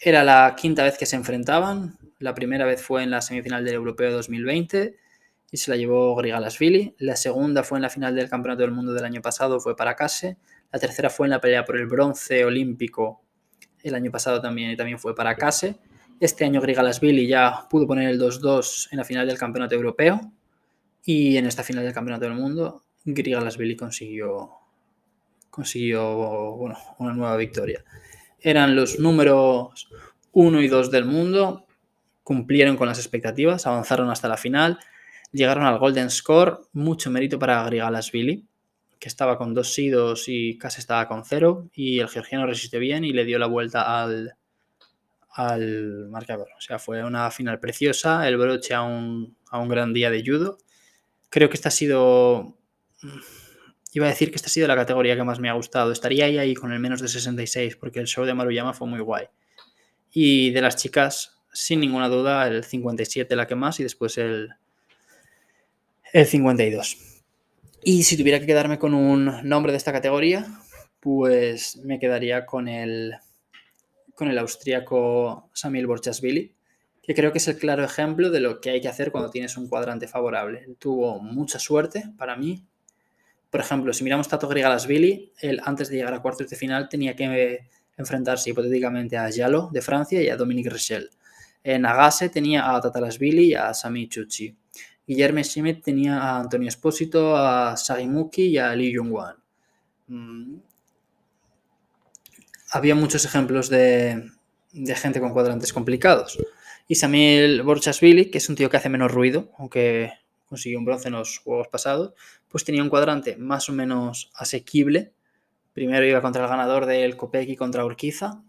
[0.00, 1.98] Era la quinta vez que se enfrentaban.
[2.18, 4.96] La primera vez fue en la semifinal del Europeo 2020
[5.50, 6.94] y se la llevó Grigalasvili.
[6.98, 9.96] La segunda fue en la final del Campeonato del Mundo del año pasado, fue para
[9.96, 10.38] Case.
[10.72, 13.22] La tercera fue en la pelea por el bronce olímpico
[13.82, 15.78] el año pasado también, y también fue para Case.
[16.20, 20.20] Este año Grigalasvili ya pudo poner el 2-2 en la final del Campeonato Europeo
[21.04, 24.50] y en esta final del Campeonato del Mundo Grigalasvili consiguió,
[25.48, 27.84] consiguió bueno, una nueva victoria.
[28.40, 29.88] Eran los números
[30.32, 31.66] 1 y 2 del mundo
[32.24, 34.78] cumplieron con las expectativas, avanzaron hasta la final,
[35.32, 38.44] llegaron al Golden Score, mucho mérito para Grigalasvili,
[38.98, 43.04] que estaba con dos sidos y casi estaba con cero, y el georgiano resistió bien
[43.04, 44.34] y le dio la vuelta al,
[45.38, 46.48] al marcador.
[46.56, 50.24] O sea, fue una final preciosa, el broche a un, a un gran día de
[50.26, 50.58] judo.
[51.30, 52.58] Creo que esta ha sido...
[53.92, 55.92] Iba a decir que esta ha sido la categoría que más me ha gustado.
[55.92, 58.98] Estaría ahí, ahí con el menos de 66, porque el show de Maruyama fue muy
[58.98, 59.26] guay.
[60.10, 64.48] Y de las chicas, sin ninguna duda, el 57 la que más y después el,
[66.12, 66.96] el 52.
[67.84, 70.44] Y si tuviera que quedarme con un nombre de esta categoría,
[70.98, 73.14] pues me quedaría con el,
[74.18, 76.52] con el austríaco Samuel Borchasvili,
[77.00, 79.56] que creo que es el claro ejemplo de lo que hay que hacer cuando tienes
[79.56, 80.66] un cuadrante favorable.
[80.80, 82.66] tuvo mucha suerte para mí.
[83.48, 87.14] Por ejemplo, si miramos Tato Grigalasvili, él antes de llegar a cuartos de final tenía
[87.14, 87.60] que
[87.96, 91.10] enfrentarse hipotéticamente a Yalo de Francia y a Dominique Rechel.
[91.62, 94.52] En Agase tenía a Tatalasvili y a Sami Chuchi.
[95.06, 99.36] Guillermo Schmidt tenía a Antonio Espósito, a Sagimuki y a Lee Jung-wan.
[102.70, 104.30] Había muchos ejemplos de,
[104.94, 106.38] gente con cuadrantes complicados.
[106.86, 110.12] Y Samuel Borchasvili, que es un tío que hace menos ruido, aunque
[110.46, 112.14] consiguió un bronce en los juegos pasados,
[112.48, 115.12] pues tenía un cuadrante más o menos asequible
[115.78, 118.42] Primero iba contra el ganador del Kopecky contra Urquiza.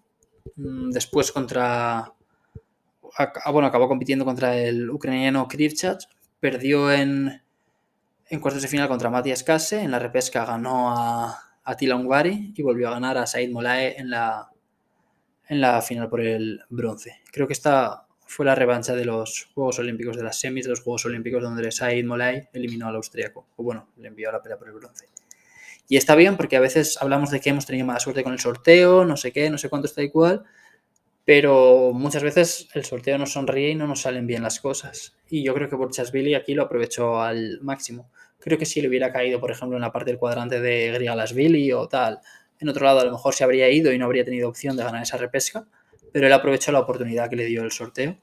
[0.55, 2.11] Mm, después contra.
[3.51, 6.05] Bueno, acabó compitiendo contra el ucraniano Krivchach.
[6.39, 7.43] Perdió en,
[8.29, 9.79] en cuartos de final contra Matías Kase.
[9.83, 14.09] En la repesca ganó a, a Tila y volvió a ganar a Said Molae en
[14.09, 14.49] la,
[15.47, 17.21] en la final por el bronce.
[17.31, 20.81] Creo que esta fue la revancha de los Juegos Olímpicos, de las semis de los
[20.81, 23.47] Juegos Olímpicos, donde Said Molay eliminó al austríaco.
[23.55, 25.07] O bueno, le envió a la pelea por el bronce.
[25.87, 28.39] Y está bien porque a veces hablamos de que hemos tenido mala suerte con el
[28.39, 30.43] sorteo, no sé qué, no sé cuánto está igual,
[31.25, 35.17] pero muchas veces el sorteo nos sonríe y no nos salen bien las cosas.
[35.27, 38.11] Y yo creo que Borchasvili aquí lo aprovechó al máximo.
[38.39, 41.71] Creo que si le hubiera caído, por ejemplo, en la parte del cuadrante de Grigalasvili
[41.73, 42.19] o tal,
[42.59, 44.83] en otro lado a lo mejor se habría ido y no habría tenido opción de
[44.83, 45.65] ganar esa repesca,
[46.11, 48.17] pero él aprovechó la oportunidad que le dio el sorteo.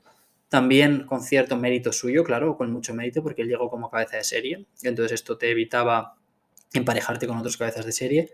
[0.49, 4.25] También con cierto mérito suyo, claro, con mucho mérito, porque él llegó como cabeza de
[4.25, 4.67] serie.
[4.83, 6.17] Entonces esto te evitaba
[6.73, 8.31] emparejarte con otros cabezas de serie.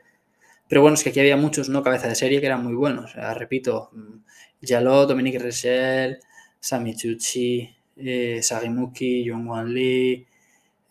[0.68, 3.14] Pero bueno, es que aquí había muchos no cabezas de serie que eran muy buenos.
[3.14, 3.90] repito,
[4.62, 6.18] Jalot, mm, Dominique Rechel,
[6.60, 10.26] Sami Chuchi, eh, Sagimuki, Wan Lee,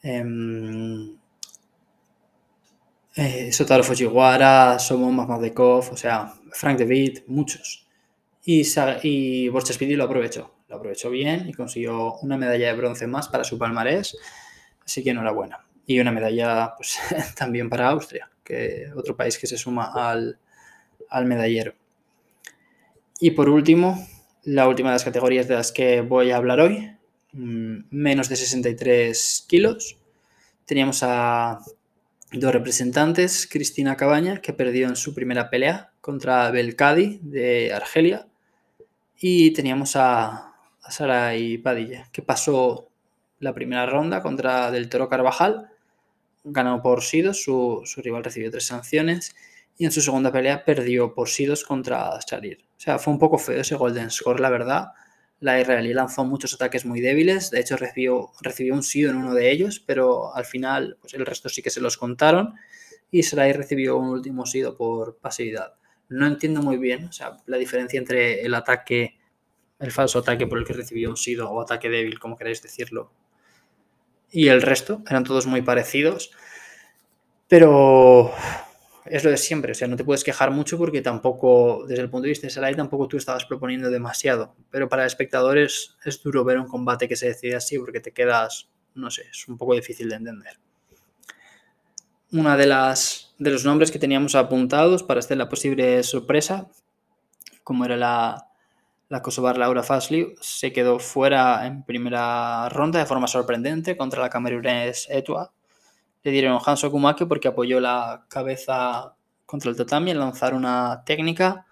[0.03, 1.15] eh,
[3.51, 7.87] Sotaro Fujiwara, Somo Mamadekov, o sea, Frank DeWitt, muchos.
[8.43, 8.63] Y,
[9.03, 13.57] y lo aprovechó, lo aprovechó bien y consiguió una medalla de bronce más para su
[13.57, 14.17] palmarés,
[14.83, 16.97] así que enhorabuena y una medalla pues,
[17.35, 20.37] también para Austria, que otro país que se suma al,
[21.25, 21.73] medallero.
[23.19, 24.07] Y por último,
[24.43, 26.95] la última de las categorías de las que voy a hablar hoy,
[27.33, 29.97] menos de 63 kilos.
[30.65, 31.59] Teníamos a
[32.31, 38.27] dos representantes, Cristina Cabaña, que perdió en su primera pelea contra Belkadi de Argelia,
[39.19, 42.89] y teníamos a, a Saray Padilla, que pasó
[43.39, 45.71] la primera ronda contra Del Toro Carvajal
[46.43, 49.35] ganó por Sidos, su, rival recibió tres sanciones
[49.77, 52.63] y en su segunda pelea perdió por Sidos contra Sharir.
[52.77, 54.89] O sea, fue un poco feo ese Golden Score, la verdad.
[55.41, 59.33] La israelí lanzó muchos ataques muy débiles, de hecho recibió, recibió un Sido en uno
[59.33, 62.53] de ellos, pero al final pues el resto sí que se los contaron
[63.11, 65.73] y Sarai recibió un último Sido por pasividad.
[66.07, 69.19] No entiendo muy bien o sea, la diferencia entre el ataque,
[69.79, 73.11] el falso ataque por el que recibió un Sido o ataque débil, como queréis decirlo,
[74.31, 76.31] y el resto eran todos muy parecidos.
[77.47, 78.31] Pero
[79.05, 82.09] es lo de siempre, o sea, no te puedes quejar mucho porque tampoco, desde el
[82.09, 84.55] punto de vista de Sarai, tampoco tú estabas proponiendo demasiado.
[84.69, 88.69] Pero para espectadores es duro ver un combate que se decide así porque te quedas,
[88.93, 90.59] no sé, es un poco difícil de entender.
[92.31, 96.69] Una de las de los nombres que teníamos apuntados para hacer la posible sorpresa,
[97.63, 98.51] como era la,
[99.09, 104.29] la kosovar Laura Fasliu se quedó fuera en primera ronda de forma sorprendente contra la
[104.29, 105.51] camerunés Etua.
[106.23, 109.15] Le dieron Hanso Kumake porque apoyó la cabeza
[109.45, 111.65] contra el tatami en lanzar una técnica.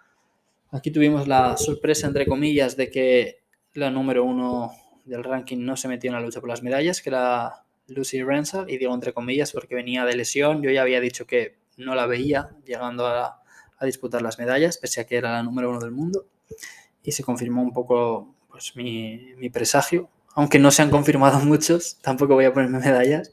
[0.72, 3.40] Aquí tuvimos la sorpresa, entre comillas, de que
[3.74, 4.72] la número uno
[5.06, 8.68] del ranking no se metió en la lucha por las medallas, que era Lucy Renshaw,
[8.68, 10.62] y digo entre comillas porque venía de lesión.
[10.62, 13.36] Yo ya había dicho que no la veía llegando a,
[13.82, 16.26] disputar las medallas, pese a que era la número uno del mundo
[17.02, 20.10] y se confirmó un poco pues, mi, presagio.
[20.36, 23.32] Aunque no se han confirmado muchos, tampoco voy a ponerme medallas.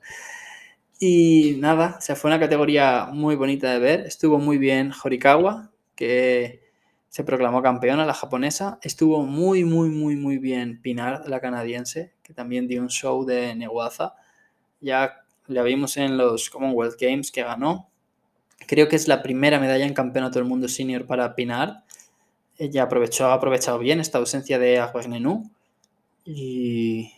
[0.99, 4.01] Y nada, o fue una categoría muy bonita de ver.
[4.01, 6.63] Estuvo muy bien Horikawa, que
[7.09, 8.79] se proclamó campeona, la japonesa.
[8.83, 13.55] Estuvo muy, muy, muy, muy bien Pinar, la canadiense, que también dio un show de
[13.55, 14.15] Neguaza.
[14.81, 17.91] Ya la vimos en los Commonwealth Games que ganó.
[18.67, 21.85] Creo que es la primera medalla en campeonato del mundo senior para Pinar.
[22.59, 25.51] Ella aprovechó, ha aprovechado bien esta ausencia de Agbegnenu
[26.25, 27.13] y,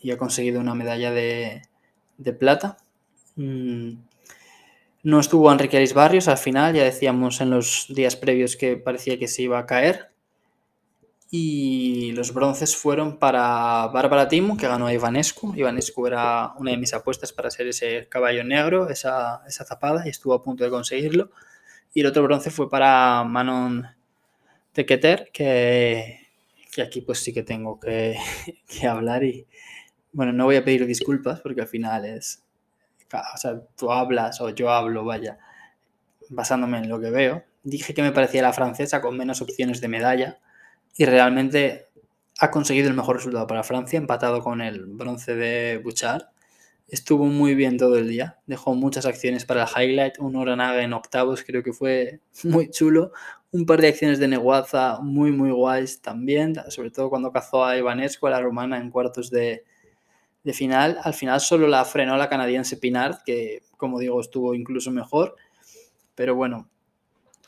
[0.00, 1.62] y ha conseguido una medalla de,
[2.16, 2.78] de plata.
[3.36, 3.94] Mm,
[5.04, 9.18] no estuvo Enrique Aris Barrios al final, ya decíamos en los días previos que parecía
[9.18, 10.10] que se iba a caer.
[11.30, 15.52] Y los bronces fueron para Bárbara Timo, que ganó a Ivanescu.
[15.56, 20.10] Ivanescu era una de mis apuestas para ser ese caballo negro, esa, esa zapada, y
[20.10, 21.30] estuvo a punto de conseguirlo.
[21.92, 23.86] Y el otro bronce fue para Manon
[24.72, 26.20] Tequeter, que,
[26.72, 28.16] que aquí pues sí que tengo que,
[28.68, 29.46] que hablar y,
[30.12, 32.43] bueno, no voy a pedir disculpas porque al final es,
[33.34, 35.38] o sea, tú hablas o yo hablo, vaya,
[36.28, 37.44] basándome en lo que veo.
[37.62, 40.38] Dije que me parecía la francesa con menos opciones de medalla
[40.96, 41.88] y realmente
[42.38, 46.24] ha conseguido el mejor resultado para Francia, empatado con el bronce de Bouchard.
[46.88, 50.92] Estuvo muy bien todo el día, dejó muchas acciones para el highlight, un Oranaga en
[50.92, 53.12] octavos creo que fue muy chulo,
[53.52, 57.76] un par de acciones de Neguaza muy muy guays también, sobre todo cuando cazó a
[57.78, 59.64] Ivanescu, a la romana, en cuartos de,
[60.44, 60.98] de final.
[61.02, 65.34] Al final solo la frenó la canadiense Pinard, que como digo estuvo incluso mejor.
[66.14, 66.68] Pero bueno,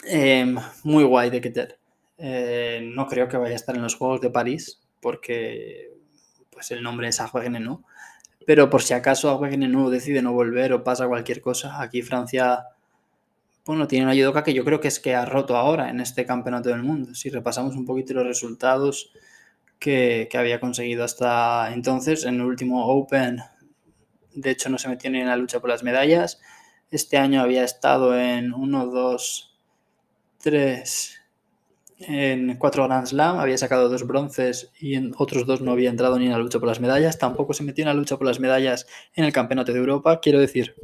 [0.04, 1.78] em, muy guay de Keter.
[2.18, 5.92] Eh, no creo que vaya a estar en los Juegos de París, porque
[6.50, 7.20] pues el nombre es
[7.60, 7.84] no
[8.46, 12.64] Pero por si acaso no decide no volver o pasa cualquier cosa, aquí Francia
[13.66, 16.24] bueno, tiene una judoka que yo creo que es que ha roto ahora en este
[16.24, 17.14] campeonato del mundo.
[17.16, 19.10] Si repasamos un poquito los resultados,
[19.78, 22.24] que, había conseguido hasta entonces.
[22.24, 23.40] En el último Open,
[24.34, 26.40] de hecho, no se metió ni en la lucha por las medallas.
[26.90, 29.56] Este año había estado en 1, 2,
[30.38, 31.20] 3,
[31.98, 36.18] en 4 Grand Slam, había sacado dos bronces y en otros dos no había entrado
[36.18, 37.18] ni en la lucha por las medallas.
[37.18, 40.20] Tampoco se metió en la lucha por las medallas en el Campeonato de Europa.
[40.20, 40.74] Quiero decir,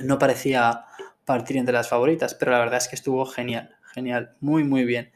[0.00, 0.84] no parecía
[1.24, 5.12] partir entre las favoritas, pero la verdad es que estuvo genial, genial, muy, muy bien.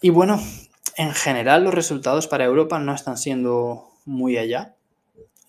[0.00, 0.38] Y bueno,
[0.96, 4.76] en general los resultados para Europa no están siendo muy allá,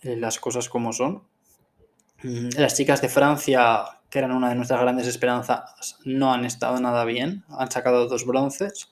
[0.01, 1.23] eh, las cosas como son.
[2.23, 6.79] Mm, las chicas de Francia, que eran una de nuestras grandes esperanzas, no han estado
[6.79, 8.91] nada bien, han sacado dos bronces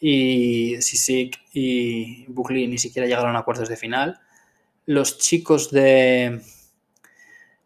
[0.00, 4.20] y Sisik y Bukli ni siquiera llegaron a cuartos de final.
[4.86, 6.40] Los chicos de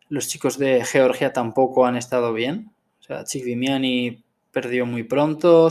[0.09, 2.71] los chicos de Georgia tampoco han estado bien.
[3.01, 4.23] O sea, Chikvimiani
[4.53, 5.69] perdió muy pronto,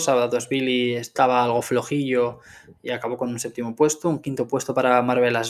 [0.50, 2.40] Billy estaba algo flojillo
[2.82, 5.02] y acabó con un séptimo puesto, un quinto puesto para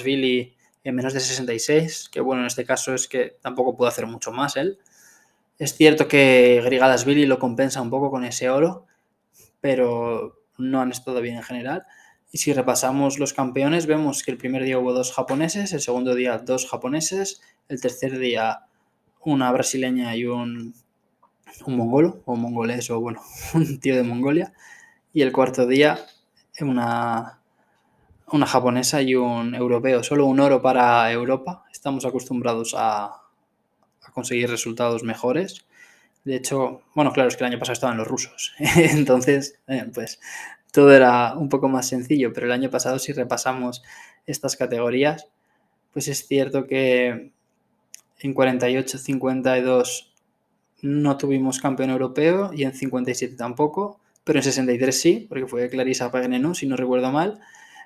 [0.04, 0.54] Billy
[0.84, 4.32] en menos de 66, que bueno, en este caso es que tampoco pudo hacer mucho
[4.32, 4.80] más él.
[5.58, 6.62] Es cierto que
[7.06, 8.86] Billy lo compensa un poco con ese oro,
[9.62, 11.86] pero no han estado bien en general.
[12.32, 16.16] Y si repasamos los campeones, vemos que el primer día hubo dos japoneses, el segundo
[16.16, 18.66] día dos japoneses, el tercer día
[19.24, 20.74] una brasileña y un
[21.66, 23.22] un mongolo o mongolés o bueno,
[23.54, 24.54] un tío de Mongolia.
[25.14, 26.00] Y el cuarto día
[26.62, 27.40] una,
[28.32, 30.04] una japonesa y un europeo.
[30.04, 31.66] Solo un oro para Europa.
[31.72, 33.18] Estamos acostumbrados a,
[34.14, 35.66] conseguir resultados mejores.
[36.26, 38.54] De hecho, bueno, claro, es que el año pasado estaban los rusos.
[38.76, 40.20] Entonces, eh, pues
[40.72, 42.34] todo era un poco más sencillo.
[42.34, 43.82] Pero el año pasado, si repasamos
[44.26, 45.28] estas categorías,
[45.94, 47.32] pues es cierto que
[48.20, 50.11] en 48, 52
[50.82, 56.12] no tuvimos campeón europeo y en 57 tampoco, pero en 63 sí, porque fue Clarissa
[56.12, 57.40] Pagnenu, si no recuerdo mal.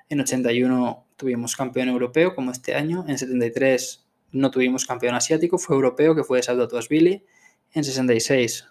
[0.08, 3.04] En 81 tuvimos campeón europeo, como este año.
[3.08, 7.24] En 73 no tuvimos campeón asiático, fue europeo, que fue Saudo Billy.
[7.72, 8.66] En 66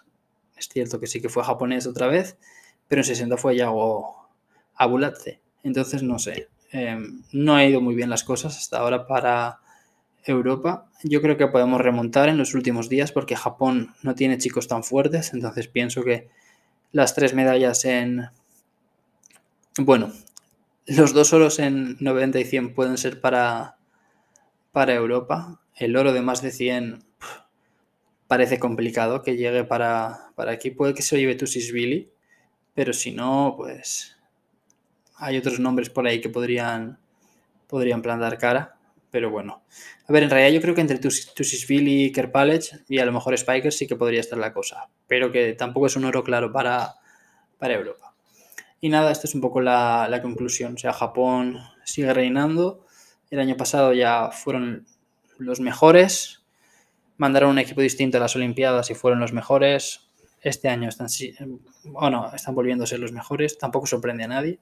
[0.56, 2.38] es cierto que sí que fue japonés otra vez,
[2.88, 4.28] pero en 60 fue Yago
[4.74, 5.40] Abulatze.
[5.62, 9.60] Entonces, no sé, em, no ha ido muy bien las cosas hasta ahora para
[10.32, 14.68] Europa, yo creo que podemos remontar en los últimos días porque Japón no tiene chicos
[14.68, 16.28] tan fuertes, entonces pienso que
[16.92, 18.28] las tres medallas en...
[19.78, 20.12] Bueno,
[20.86, 23.76] los dos oros en 90 y 100 pueden ser para,
[24.72, 25.60] para Europa.
[25.74, 27.04] El oro de más de 100
[28.26, 30.70] parece complicado que llegue para, para aquí.
[30.70, 32.10] Puede que se lo lleve
[32.74, 34.16] pero si no, pues
[35.16, 36.98] hay otros nombres por ahí que podrían,
[37.68, 38.75] podrían plantar cara
[39.10, 39.62] pero bueno.
[40.08, 43.36] A ver, en realidad yo creo que entre Tusisville y Kerpalech y a lo mejor
[43.36, 46.94] Spikers sí que podría estar la cosa, pero que tampoco es un oro claro para,
[47.58, 48.14] para Europa.
[48.80, 50.74] Y nada, esta es un poco la, la conclusión.
[50.74, 52.84] O sea, Japón sigue reinando.
[53.30, 54.86] El año pasado ya fueron
[55.38, 56.44] los mejores.
[57.16, 60.10] Mandaron un equipo distinto a las Olimpiadas y fueron los mejores.
[60.42, 61.08] este año están,
[61.84, 64.60] bueno, están volviéndose los mejores, tampoco sorprende a nadie.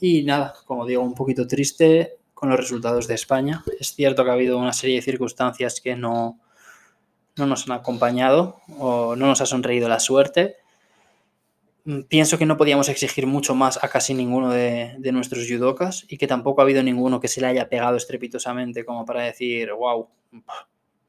[0.00, 3.64] Y nada, como digo, un poquito triste con los resultados de España.
[3.80, 6.38] Es cierto que ha habido una serie de circunstancias que no,
[7.36, 10.56] no nos han acompañado o no nos ha sonreído la suerte.
[11.84, 16.16] Mm, pienso que no podíamos exigir mucho más a casi ninguno de, nuestros judokas y
[16.16, 20.08] que tampoco ha habido ninguno que se le haya pegado estrepitosamente como para decir, wow,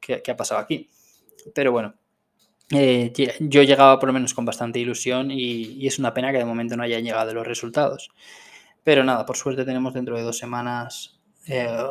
[0.00, 0.88] ¿qué, ha pasado aquí?
[1.54, 1.94] Pero bueno,
[2.72, 6.44] eh, yo llegaba por lo menos con bastante ilusión y, es una pena que de
[6.44, 8.10] momento no hayan llegado los resultados.
[8.82, 11.86] Pero nada, por suerte tenemos dentro de dos semanas eh,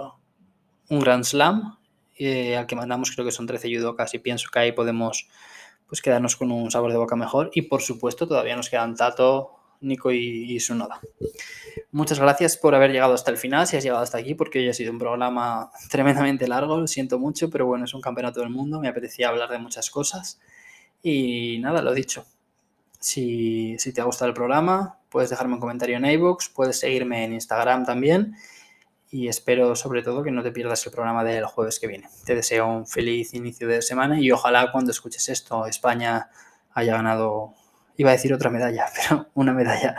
[0.90, 1.78] un Grand Slam
[2.18, 5.30] eh, al que mandamos creo que son 13 judokas y pienso que ahí podemos
[5.88, 9.56] pues quedarnos con un sabor de boca mejor y por supuesto todavía nos quedan Tato,
[9.80, 11.00] Nico y, Sunoda.
[11.92, 14.70] Muchas gracias por haber llegado hasta el final, si has llegado hasta aquí, porque hoy
[14.70, 18.50] ha sido un programa tremendamente largo, lo siento mucho, pero bueno, es un campeonato del
[18.50, 20.40] mundo, me apetecía hablar de muchas cosas
[21.02, 22.26] y nada, lo dicho.
[23.00, 27.24] Si, si te ha gustado el programa, puedes dejarme un comentario en iVoox, puedes seguirme
[27.24, 28.36] en Instagram también
[29.12, 32.08] y espero sobre todo que no te pierdas el programa del jueves que viene.
[32.26, 36.30] Te deseo un feliz inicio de semana y ojalá cuando escuches esto España
[36.74, 37.54] haya ganado,
[37.98, 39.96] iba a decir otra medalla, pero una medalla.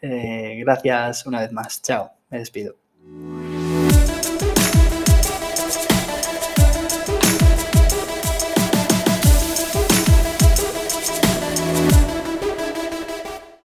[0.00, 1.80] Eh, gracias una vez más.
[1.82, 2.76] Chao, me despido.